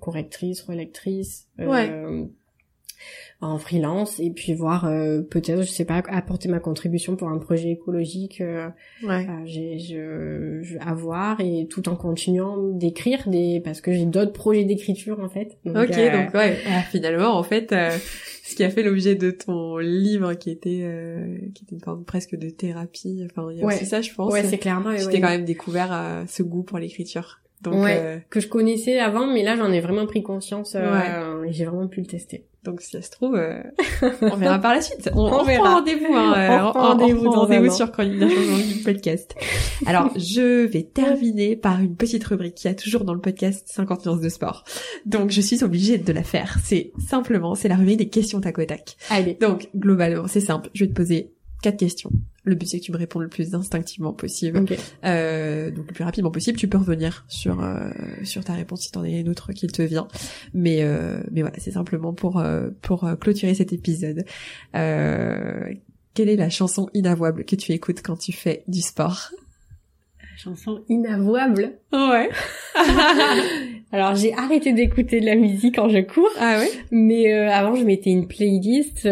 [0.00, 1.46] correctrice, relectrice.
[1.58, 1.88] Ouais
[3.42, 7.38] en freelance et puis voir euh, peut-être je sais pas apporter ma contribution pour un
[7.38, 8.68] projet écologique euh,
[9.02, 9.26] ouais.
[9.28, 14.06] Euh, j'ai je, je à voir et tout en continuant d'écrire des parce que j'ai
[14.06, 15.58] d'autres projets d'écriture en fait.
[15.64, 16.56] Donc, ok donc ouais.
[16.70, 17.74] Ah, finalement en fait
[18.44, 20.86] ce qui a fait l'objet de ton livre qui était
[21.54, 24.32] qui était une forme presque de thérapie enfin il y a aussi ça je pense.
[24.32, 28.40] Ouais c'est clairement tu t'es quand même découvert ce goût pour l'écriture donc ouais, que
[28.40, 32.06] je connaissais avant mais là j'en ai vraiment pris conscience et j'ai vraiment pu le
[32.06, 33.60] tester donc si ça se trouve, euh,
[34.22, 35.10] on verra par la suite.
[35.14, 35.74] On, on, verra.
[35.74, 39.34] rendez-vous, hein, on euh, rendez-vous, rendez-vous sur Chronique d'un changement du podcast.
[39.84, 44.06] Alors je vais terminer par une petite rubrique qui a toujours dans le podcast 50
[44.06, 44.62] nuances de sport.
[45.06, 46.56] Donc je suis obligée de la faire.
[46.62, 48.96] C'est simplement, c'est la rubrique des questions tac au tac.
[49.10, 49.34] Allez.
[49.40, 50.70] Donc globalement, c'est simple.
[50.72, 51.32] Je vais te poser
[51.62, 52.10] quatre questions.
[52.44, 54.64] Le but c'est que tu me réponds le plus instinctivement possible.
[55.04, 56.58] Euh, donc le plus rapidement possible.
[56.58, 57.90] Tu peux revenir sur euh,
[58.24, 60.08] sur ta réponse si t'en as une autre qui te vient.
[60.52, 64.24] Mais euh, mais voilà, c'est simplement pour euh, pour clôturer cet épisode.
[64.72, 69.30] quelle est la chanson inavouable que tu écoutes quand tu fais du sport?
[70.36, 71.74] Chanson inavouable.
[71.92, 72.28] Ouais.
[73.92, 76.30] Alors j'ai arrêté d'écouter de la musique quand je cours.
[76.40, 76.70] Ah ouais?
[76.90, 79.06] Mais avant je mettais une playlist.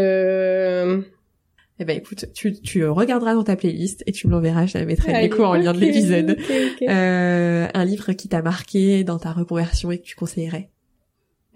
[1.81, 1.83] Euh...
[1.83, 4.85] Eh ben écoute, tu, tu regarderas dans ta playlist et tu me l'enverras, je la
[4.85, 6.37] mettrai du coup en lien de l'épisode.
[6.83, 10.69] Euh, un livre qui t'a marqué dans ta reconversion et que tu conseillerais?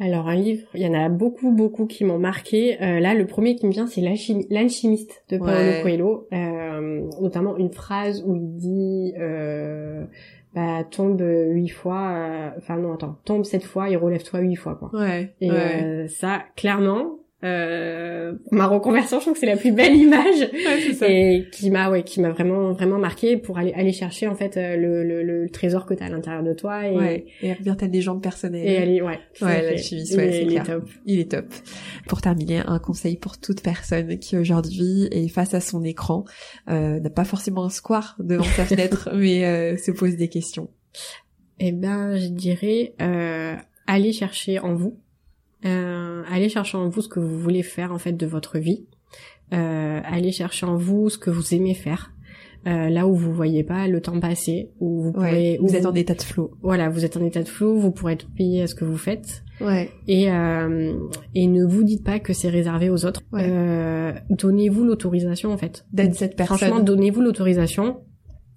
[0.01, 2.83] Alors un livre, il y en a beaucoup beaucoup qui m'ont marqué.
[2.83, 7.71] Euh, là, le premier qui me vient, c'est l'alchimiste de Paulo Coelho, euh, notamment une
[7.71, 10.05] phrase où il dit euh,
[10.55, 14.75] bah, tombe huit fois, euh, enfin non attends, tombe sept fois et relève-toi huit fois
[14.75, 14.91] quoi.
[14.99, 15.35] Ouais.
[15.41, 20.49] Et euh, ça, clairement, euh, ma reconversion, je trouve que c'est la plus belle image
[21.07, 24.57] et qui m'a ouais, qui m'a vraiment vraiment marqué pour aller aller chercher en fait
[24.57, 27.53] euh, le, le, le trésor que tu as à l'intérieur de toi et ouais, et
[27.53, 28.67] revenir ta légende personnelle.
[28.67, 29.19] Et aller ouais.
[29.41, 30.63] Ouais, ouais, c'est clair.
[30.63, 30.89] Est top.
[31.07, 31.47] Il est top.
[32.09, 36.25] Pour terminer, un conseil pour toute personne qui aujourd'hui est face à son écran,
[36.69, 40.71] euh, n'a pas forcément un square devant sa fenêtre, mais euh, se pose des questions.
[41.59, 43.55] Eh ben, je dirais euh,
[43.87, 44.99] aller chercher en vous
[45.65, 48.87] euh, allez chercher en vous ce que vous voulez faire en fait de votre vie.
[49.53, 52.11] Euh, allez chercher en vous ce que vous aimez faire.
[52.67, 55.95] Euh, là où vous voyez pas le temps passer, où vous pourrez, vous êtes en
[55.95, 56.51] état de flou.
[56.63, 58.97] Voilà, vous êtes en état de flou, vous pourrez être payé à ce que vous
[58.97, 59.43] faites.
[59.61, 59.91] Ouais.
[60.09, 60.95] Et euh,
[61.35, 63.21] et ne vous dites pas que c'est réservé aux autres.
[63.35, 66.57] Euh, donnez-vous l'autorisation en fait d'être cette personne.
[66.57, 68.01] Franchement, donnez-vous l'autorisation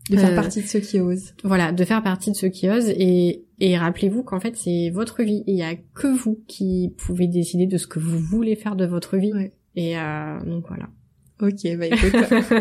[0.09, 1.33] de faire partie de ceux qui osent.
[1.43, 5.23] Voilà, de faire partie de ceux qui osent et et rappelez-vous qu'en fait, c'est votre
[5.23, 5.43] vie.
[5.47, 8.85] Il y a que vous qui pouvez décider de ce que vous voulez faire de
[8.85, 9.31] votre vie.
[9.75, 10.89] Et euh, donc voilà.
[11.39, 12.15] Ok, bah écoute,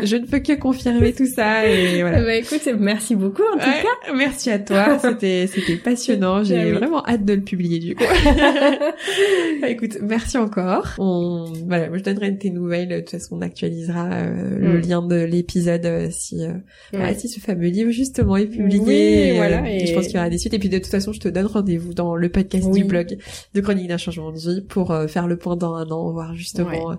[0.04, 2.20] je ne peux que confirmer tout ça et voilà.
[2.20, 4.12] Bah écoute, merci beaucoup en tout cas.
[4.14, 6.44] Merci à toi, c'était c'était passionnant.
[6.44, 8.04] J'ai vraiment hâte de le publier du coup.
[9.62, 10.88] bah écoute, merci encore.
[10.98, 12.88] On voilà, je donnerai tes nouvelles.
[12.88, 14.80] De toute façon, on actualisera euh, le mm.
[14.82, 16.52] lien de l'épisode euh, si euh,
[16.92, 19.28] voilà, si ce fameux livre justement est publié.
[19.28, 19.70] et, voilà.
[19.70, 20.52] Et, je pense qu'il y aura des suites.
[20.52, 23.16] Et puis de toute façon, je te donne rendez-vous dans le podcast du blog
[23.54, 26.98] de Chronique d'un changement de vie pour faire le point dans un an, voir justement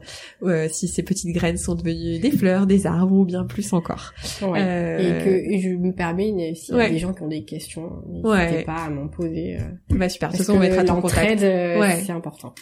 [0.69, 4.13] si ces petites graines sont devenus des fleurs, des arbres ou bien plus encore.
[4.41, 4.59] Ouais.
[4.61, 4.97] Euh...
[4.99, 8.63] Et que je me permets, s'il y a des gens qui ont des questions, n'hésitez
[8.63, 9.57] pas à m'en poser.
[9.57, 9.95] Euh...
[9.95, 11.41] Bah super, de toute façon on mettra ton contact.
[11.41, 12.01] Euh, ouais.
[12.05, 12.53] c'est important.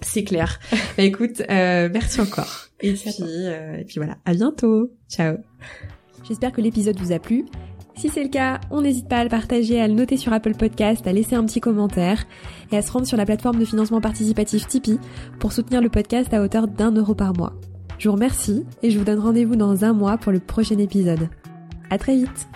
[0.00, 0.58] C'est clair.
[0.96, 2.68] bah écoute, euh, merci encore.
[2.80, 4.90] Et puis, euh, et puis voilà, à bientôt.
[5.08, 5.36] Ciao.
[6.26, 7.44] J'espère que l'épisode vous a plu.
[7.94, 10.54] Si c'est le cas, on n'hésite pas à le partager, à le noter sur Apple
[10.54, 12.24] Podcast, à laisser un petit commentaire
[12.70, 14.98] et à se rendre sur la plateforme de financement participatif Tipeee
[15.38, 17.52] pour soutenir le podcast à hauteur d'un euro par mois.
[18.02, 21.28] Je vous remercie et je vous donne rendez-vous dans un mois pour le prochain épisode.
[21.88, 22.48] À très vite!